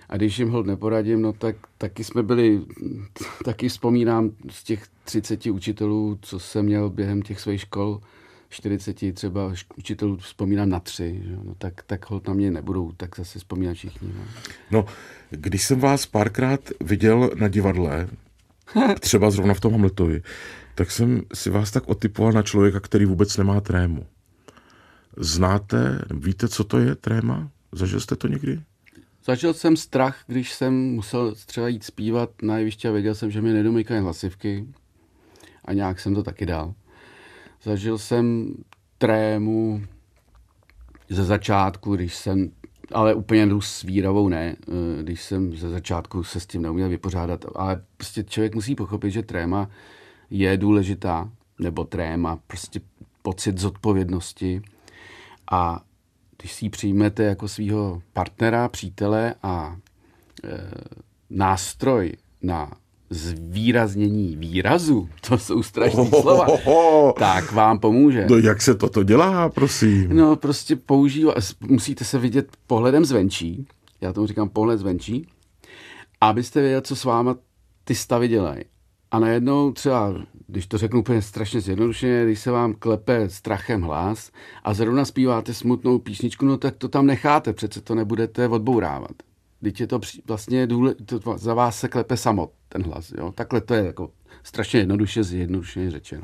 A 0.08 0.16
když 0.16 0.38
jim 0.38 0.50
hold 0.50 0.66
neporadím, 0.66 1.22
no 1.22 1.32
tak 1.32 1.56
taky 1.78 2.04
jsme 2.04 2.22
byli, 2.22 2.60
taky 3.44 3.68
vzpomínám 3.68 4.30
z 4.50 4.64
těch 4.64 4.86
30 5.04 5.46
učitelů, 5.46 6.18
co 6.22 6.38
jsem 6.38 6.64
měl 6.64 6.90
během 6.90 7.22
těch 7.22 7.40
svých 7.40 7.60
škol, 7.60 8.00
40 8.48 9.14
třeba 9.14 9.54
učitelů 9.76 10.16
vzpomínám 10.16 10.68
na 10.68 10.80
tři, 10.80 11.20
že? 11.24 11.36
No, 11.44 11.54
tak, 11.58 11.82
tak 11.86 12.10
hold 12.10 12.28
na 12.28 12.34
mě 12.34 12.50
nebudou, 12.50 12.92
tak 12.96 13.16
zase 13.16 13.38
vzpomínat 13.38 13.74
všichni. 13.74 14.08
No. 14.16 14.24
No, 14.70 14.84
když 15.30 15.64
jsem 15.64 15.80
vás 15.80 16.06
párkrát 16.06 16.60
viděl 16.80 17.30
na 17.34 17.48
divadle, 17.48 18.08
třeba 19.00 19.30
zrovna 19.30 19.54
v 19.54 19.60
tom 19.60 19.72
Hamletovi, 19.72 20.22
tak 20.74 20.90
jsem 20.90 21.22
si 21.34 21.50
vás 21.50 21.70
tak 21.70 21.88
otypoval 21.88 22.32
na 22.32 22.42
člověka, 22.42 22.80
který 22.80 23.04
vůbec 23.04 23.36
nemá 23.36 23.60
trému. 23.60 24.06
Znáte, 25.16 25.98
víte, 26.10 26.48
co 26.48 26.64
to 26.64 26.78
je 26.78 26.94
tréma? 26.94 27.50
Zažil 27.72 28.00
jste 28.00 28.16
to 28.16 28.28
někdy? 28.28 28.60
Zažil 29.24 29.54
jsem 29.54 29.76
strach, 29.76 30.24
když 30.26 30.52
jsem 30.52 30.74
musel 30.74 31.34
třeba 31.46 31.68
jít 31.68 31.84
zpívat 31.84 32.30
na 32.42 32.58
jeviště 32.58 32.88
a 32.88 32.92
věděl 32.92 33.14
jsem, 33.14 33.30
že 33.30 33.42
mi 33.42 33.52
nedomykají 33.52 34.00
hlasivky 34.00 34.66
a 35.64 35.72
nějak 35.72 36.00
jsem 36.00 36.14
to 36.14 36.22
taky 36.22 36.46
dal. 36.46 36.74
Zažil 37.62 37.98
jsem 37.98 38.54
trému 38.98 39.82
ze 41.08 41.24
začátku, 41.24 41.96
když 41.96 42.16
jsem, 42.16 42.50
ale 42.92 43.14
úplně 43.14 43.46
jdu 43.46 43.60
s 43.60 43.82
výravou 43.82 44.28
ne, 44.28 44.56
eh, 44.68 45.02
když 45.02 45.22
jsem 45.22 45.56
ze 45.56 45.70
začátku 45.70 46.24
se 46.24 46.40
s 46.40 46.46
tím 46.46 46.62
neuměl 46.62 46.88
vypořádat, 46.88 47.44
ale 47.54 47.84
prostě 47.96 48.24
člověk 48.24 48.54
musí 48.54 48.74
pochopit, 48.74 49.10
že 49.10 49.22
tréma 49.22 49.70
je 50.30 50.56
důležitá, 50.56 51.30
nebo 51.58 51.84
tréma, 51.84 52.38
prostě 52.46 52.80
pocit 53.22 53.58
zodpovědnosti. 53.58 54.62
A 55.50 55.82
když 56.38 56.52
si 56.52 56.64
ji 56.64 56.68
přijmete 56.70 57.22
jako 57.22 57.48
svého 57.48 58.02
partnera, 58.12 58.68
přítele 58.68 59.34
a 59.42 59.76
e, 60.44 60.48
nástroj 61.30 62.12
na 62.42 62.70
zvýraznění 63.12 64.36
výrazu, 64.36 65.08
to 65.28 65.38
jsou 65.38 65.62
strašné 65.62 66.06
slova, 66.06 66.46
tak 67.18 67.52
vám 67.52 67.78
pomůže. 67.78 68.26
No 68.30 68.36
jak 68.36 68.62
se 68.62 68.74
toto 68.74 69.02
dělá, 69.02 69.48
prosím? 69.48 70.16
No 70.16 70.36
prostě 70.36 70.76
používá, 70.76 71.34
musíte 71.60 72.04
se 72.04 72.18
vidět 72.18 72.48
pohledem 72.66 73.04
zvenčí, 73.04 73.66
já 74.00 74.12
tomu 74.12 74.26
říkám 74.26 74.48
pohled 74.48 74.78
zvenčí, 74.78 75.26
abyste 76.20 76.60
věděli, 76.60 76.82
co 76.82 76.96
s 76.96 77.04
váma 77.04 77.36
ty 77.84 77.94
stavy 77.94 78.28
dělají. 78.28 78.64
A 79.10 79.18
najednou 79.18 79.72
třeba, 79.72 80.14
když 80.46 80.66
to 80.66 80.78
řeknu 80.78 81.00
úplně 81.00 81.22
strašně 81.22 81.60
zjednodušeně, 81.60 82.24
když 82.24 82.40
se 82.40 82.50
vám 82.50 82.74
klepe 82.74 83.28
strachem 83.28 83.82
hlas 83.82 84.30
a 84.64 84.74
zrovna 84.74 85.04
zpíváte 85.04 85.54
smutnou 85.54 85.98
písničku, 85.98 86.44
no 86.44 86.56
tak 86.56 86.76
to 86.76 86.88
tam 86.88 87.06
necháte, 87.06 87.52
přece 87.52 87.80
to 87.80 87.94
nebudete 87.94 88.48
odbourávat. 88.48 89.12
Teď 89.62 89.80
je 89.80 89.86
to 89.86 89.98
při- 89.98 90.22
vlastně 90.28 90.66
důle, 90.66 90.94
to 90.94 91.38
za 91.38 91.54
vás 91.54 91.80
se 91.80 91.88
klepe 91.88 92.16
samot, 92.16 92.52
ten 92.68 92.82
hlas. 92.82 93.12
Jo? 93.18 93.32
Takhle 93.32 93.60
to 93.60 93.74
je 93.74 93.84
jako 93.84 94.10
strašně 94.42 94.80
jednoduše, 94.80 95.24
zjednodušeně 95.24 95.90
řečeno. 95.90 96.22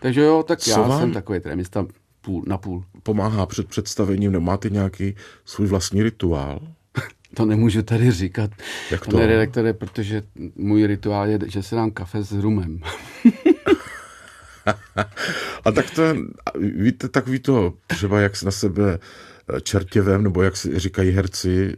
Takže 0.00 0.20
jo, 0.20 0.42
tak 0.48 0.58
Co 0.58 0.70
já 0.70 0.80
vám- 0.80 1.00
jsem 1.00 1.12
takový 1.12 1.40
trémista 1.40 1.86
půl 2.20 2.44
na 2.46 2.58
půl. 2.58 2.84
Pomáhá 3.02 3.46
před 3.46 3.68
představením, 3.68 4.32
nebo 4.32 4.44
máte 4.44 4.70
nějaký 4.70 5.14
svůj 5.44 5.66
vlastní 5.66 6.02
rituál? 6.02 6.60
To 7.34 7.44
nemůžu 7.44 7.82
tady 7.82 8.10
říkat, 8.10 8.50
Jak 8.90 9.04
to? 9.06 9.10
pane 9.10 9.26
redaktore, 9.26 9.72
protože 9.72 10.22
můj 10.56 10.86
rituál 10.86 11.26
je, 11.28 11.38
že 11.46 11.62
se 11.62 11.74
dám 11.74 11.90
kafe 11.90 12.22
s 12.22 12.32
rumem. 12.32 12.80
A 15.64 15.72
tak 15.72 15.90
to 15.90 16.02
je, 16.02 16.16
víte, 16.60 17.08
takový 17.08 17.38
to, 17.38 17.74
třeba 17.86 18.20
jak 18.20 18.42
na 18.42 18.50
sebe 18.50 18.98
eh, 19.56 19.60
čertěvem, 19.60 20.22
nebo 20.22 20.42
jak 20.42 20.56
si 20.56 20.78
říkají 20.78 21.10
herci, 21.10 21.76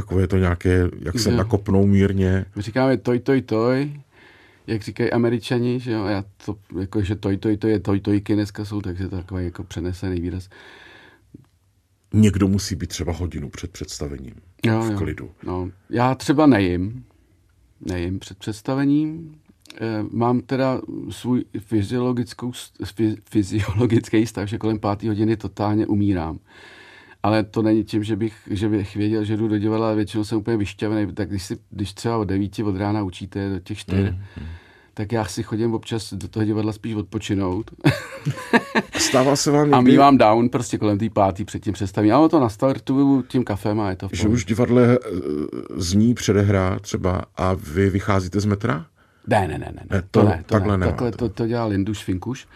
takové 0.00 0.26
to 0.26 0.36
nějaké, 0.38 0.88
jak 1.00 1.18
se 1.18 1.30
Jo. 1.30 1.36
nakopnou 1.36 1.86
mírně. 1.86 2.44
My 2.56 2.62
říkáme 2.62 2.96
toj, 2.96 3.18
toj, 3.18 3.42
toj, 3.42 4.00
jak 4.66 4.82
říkají 4.82 5.10
američani, 5.12 5.80
že 5.80 5.92
jo, 5.92 6.04
já 6.04 6.24
to, 6.46 6.56
jako, 6.80 7.02
že 7.02 7.14
toj, 7.16 7.36
toj, 7.36 7.56
toj 7.56 7.70
je 7.70 7.80
toj, 7.80 8.00
tojky 8.00 8.34
dneska 8.34 8.64
jsou, 8.64 8.80
takže 8.80 9.08
to 9.08 9.16
takový 9.16 9.44
jako 9.44 9.64
přenesený 9.64 10.20
výraz. 10.20 10.48
někdo 12.14 12.48
musí 12.48 12.74
být 12.74 12.86
třeba 12.86 13.12
hodinu 13.12 13.48
před 13.50 13.70
představením 13.70 14.34
Jo, 14.66 14.82
v 14.82 14.90
jo. 14.90 14.98
klidu. 14.98 15.30
No, 15.46 15.70
já 15.90 16.14
třeba 16.14 16.46
nejím. 16.46 17.04
Nejím 17.80 18.18
před 18.18 18.38
představením. 18.38 19.34
Eh, 19.80 20.02
Mám 20.10 20.40
teda 20.40 20.80
svůj 21.10 21.44
fyziologickou, 21.58 22.52
fy- 22.94 23.16
fyziologický 23.30 24.26
stav, 24.26 24.48
že 24.48 24.58
kolem 24.58 24.78
páté 24.78 25.08
hodiny 25.08 25.36
totálně 25.36 25.86
umírám. 25.86 26.38
Ale 27.22 27.44
to 27.44 27.62
není 27.62 27.84
tím, 27.84 28.04
že 28.04 28.16
bych, 28.16 28.34
že 28.50 28.68
bych 28.68 28.96
věděl, 28.96 29.24
že 29.24 29.36
jdu 29.36 29.48
do 29.48 29.58
divadla, 29.58 29.86
ale 29.86 29.96
většinou 29.96 30.24
jsem 30.24 30.38
úplně 30.38 30.56
vyšťavený. 30.56 31.14
Tak 31.14 31.28
když, 31.28 31.42
si, 31.42 31.58
když 31.70 31.92
třeba 31.92 32.16
od 32.16 32.24
devíti 32.24 32.62
od 32.62 32.76
rána 32.76 33.02
učíte 33.02 33.50
do 33.50 33.58
těch 33.58 33.78
čtyř, 33.78 34.10
mm. 34.10 34.46
tak 34.94 35.12
já 35.12 35.24
si 35.24 35.42
chodím 35.42 35.74
občas 35.74 36.14
do 36.14 36.28
toho 36.28 36.44
divadla 36.44 36.72
spíš 36.72 36.94
odpočinout. 36.94 37.70
Stává 38.98 39.36
se 39.36 39.50
vám 39.50 39.74
A 39.74 39.76
někdy, 39.76 39.92
mívám 39.92 40.18
down 40.18 40.48
prostě 40.48 40.78
kolem 40.78 40.98
té 40.98 41.10
pátý 41.10 41.44
před 41.44 41.62
tím 41.62 41.72
představím. 41.72 42.14
Ale 42.14 42.28
to 42.28 42.40
nastartuju 42.40 43.22
tím 43.22 43.44
kafem 43.44 43.80
a 43.80 43.90
je 43.90 43.96
to 43.96 44.08
v 44.08 44.12
že 44.12 44.28
už 44.28 44.44
divadle 44.44 44.98
eh, 45.04 45.08
zní 45.76 46.14
předehrá 46.14 46.78
třeba 46.78 47.24
a 47.36 47.54
vy 47.54 47.90
vycházíte 47.90 48.40
z 48.40 48.44
metra? 48.44 48.86
Ne, 49.26 49.48
ne, 49.48 49.58
ne, 49.58 49.72
ne, 49.74 49.82
Ne, 49.90 50.02
to 50.10 50.20
to, 50.20 50.28
ne, 50.28 50.44
to 50.46 50.54
takhle 50.54 50.78
ne. 50.78 50.86
Takhle 50.86 51.12
to, 51.12 51.28
to 51.28 51.46
dělá 51.46 51.64
Linduš 51.66 52.04
Finkuš 52.04 52.46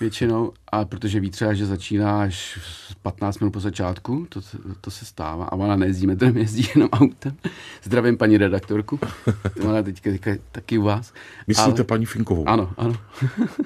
většinou, 0.00 0.52
a 0.72 0.84
protože 0.84 1.20
ví 1.20 1.30
třeba, 1.30 1.54
že 1.54 1.66
začíná 1.66 2.22
až 2.22 2.58
15 3.02 3.38
minut 3.38 3.50
po 3.50 3.60
začátku, 3.60 4.26
to, 4.28 4.40
to 4.80 4.90
se 4.90 5.04
stává, 5.04 5.44
a 5.44 5.52
ona 5.52 5.76
nejezdí 5.76 6.06
metrem, 6.06 6.36
jezdí 6.36 6.68
jenom 6.74 6.88
autem. 6.92 7.36
Zdravím 7.82 8.16
paní 8.16 8.36
redaktorku, 8.36 9.00
ona 9.68 9.82
teďka, 9.82 10.10
teďka 10.10 10.30
taky 10.52 10.78
u 10.78 10.82
vás. 10.82 11.12
Myslíte 11.46 11.78
Ale- 11.80 11.84
paní 11.84 12.06
Finkovou? 12.06 12.48
Ano, 12.48 12.72
ano. 12.76 12.96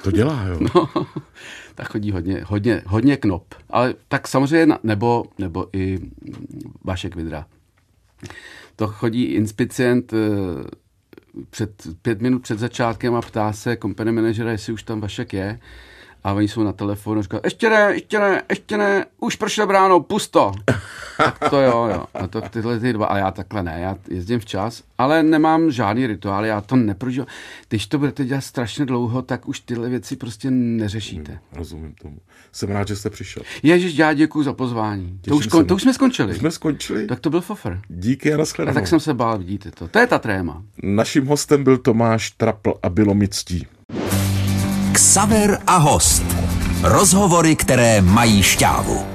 To 0.02 0.10
dělá, 0.10 0.44
jo. 0.46 0.60
No, 0.74 0.88
tak 1.74 1.88
chodí 1.88 2.10
hodně, 2.10 2.44
hodně, 2.46 2.82
hodně 2.86 3.16
knop. 3.16 3.54
Ale 3.70 3.94
tak 4.08 4.28
samozřejmě, 4.28 4.74
nebo, 4.82 5.24
nebo 5.38 5.66
i 5.72 5.98
Vašek 6.84 7.16
Vidra. 7.16 7.46
To 8.76 8.86
chodí 8.88 9.24
inspicient 9.24 10.12
eh, 10.12 10.16
před 11.50 11.82
pět 12.02 12.20
minut 12.20 12.42
před 12.42 12.58
začátkem 12.58 13.14
a 13.14 13.20
ptá 13.20 13.52
se 13.52 13.76
company 13.76 14.12
manažera, 14.12 14.50
jestli 14.50 14.72
už 14.72 14.82
tam 14.82 15.00
Vašek 15.00 15.32
je. 15.32 15.58
A 16.24 16.32
oni 16.32 16.48
jsou 16.48 16.62
na 16.62 16.72
telefonu 16.72 17.18
a 17.18 17.22
říkají, 17.22 17.40
ještě 17.44 17.70
ne, 17.70 17.94
ještě 17.94 18.18
ne, 18.18 18.42
ještě 18.50 18.76
ne, 18.78 19.04
už 19.20 19.36
prošlo 19.36 19.66
bráno, 19.66 20.00
pusto. 20.00 20.52
tak 21.16 21.50
to 21.50 21.60
jo, 21.60 21.88
jo. 21.94 22.04
A 22.14 22.26
to 22.26 22.40
tyhle 22.40 22.80
ty 22.80 22.92
dva, 22.92 23.06
a 23.06 23.18
já 23.18 23.30
takhle 23.30 23.62
ne, 23.62 23.76
já 23.80 23.96
jezdím 24.10 24.40
včas, 24.40 24.82
ale 24.98 25.22
nemám 25.22 25.70
žádný 25.70 26.06
rituál, 26.06 26.44
já 26.44 26.60
to 26.60 26.76
neprožívám. 26.76 27.26
Když 27.68 27.86
to 27.86 27.98
budete 27.98 28.24
dělat 28.24 28.40
strašně 28.40 28.86
dlouho, 28.86 29.22
tak 29.22 29.48
už 29.48 29.60
tyhle 29.60 29.88
věci 29.88 30.16
prostě 30.16 30.50
neřešíte. 30.50 31.38
Rozumím 31.52 31.94
tomu. 32.02 32.16
Jsem 32.52 32.70
rád, 32.70 32.88
že 32.88 32.96
jste 32.96 33.10
přišel. 33.10 33.42
Ježiš, 33.62 33.98
já 33.98 34.12
děkuji 34.12 34.42
za 34.42 34.52
pozvání. 34.52 35.18
To 35.24 35.36
už, 35.36 35.46
kon, 35.46 35.64
to 35.66 35.74
už 35.74 35.82
jsme 35.82 35.94
skončili. 35.94 36.30
Už 36.32 36.38
jsme 36.38 36.50
skončili. 36.50 37.06
Tak 37.06 37.20
to 37.20 37.30
byl 37.30 37.40
fofr. 37.40 37.80
Díky 37.88 38.32
a 38.32 38.34
A 38.34 38.38
nashledanou. 38.38 38.74
tak 38.74 38.86
jsem 38.86 39.00
se 39.00 39.14
bál, 39.14 39.38
vidíte 39.38 39.70
to. 39.70 39.88
To 39.88 39.98
je 39.98 40.06
ta 40.06 40.18
tréma. 40.18 40.62
Naším 40.82 41.26
hostem 41.26 41.64
byl 41.64 41.78
Tomáš 41.78 42.30
Trapl 42.30 42.74
a 42.82 42.88
bylo 42.88 43.14
mi 43.14 43.28
ctí. 43.28 43.66
Ksaver 44.94 45.58
a 45.66 45.76
host. 45.76 46.22
Rozhovory, 46.82 47.56
které 47.56 48.00
mají 48.00 48.42
šťávu. 48.42 49.13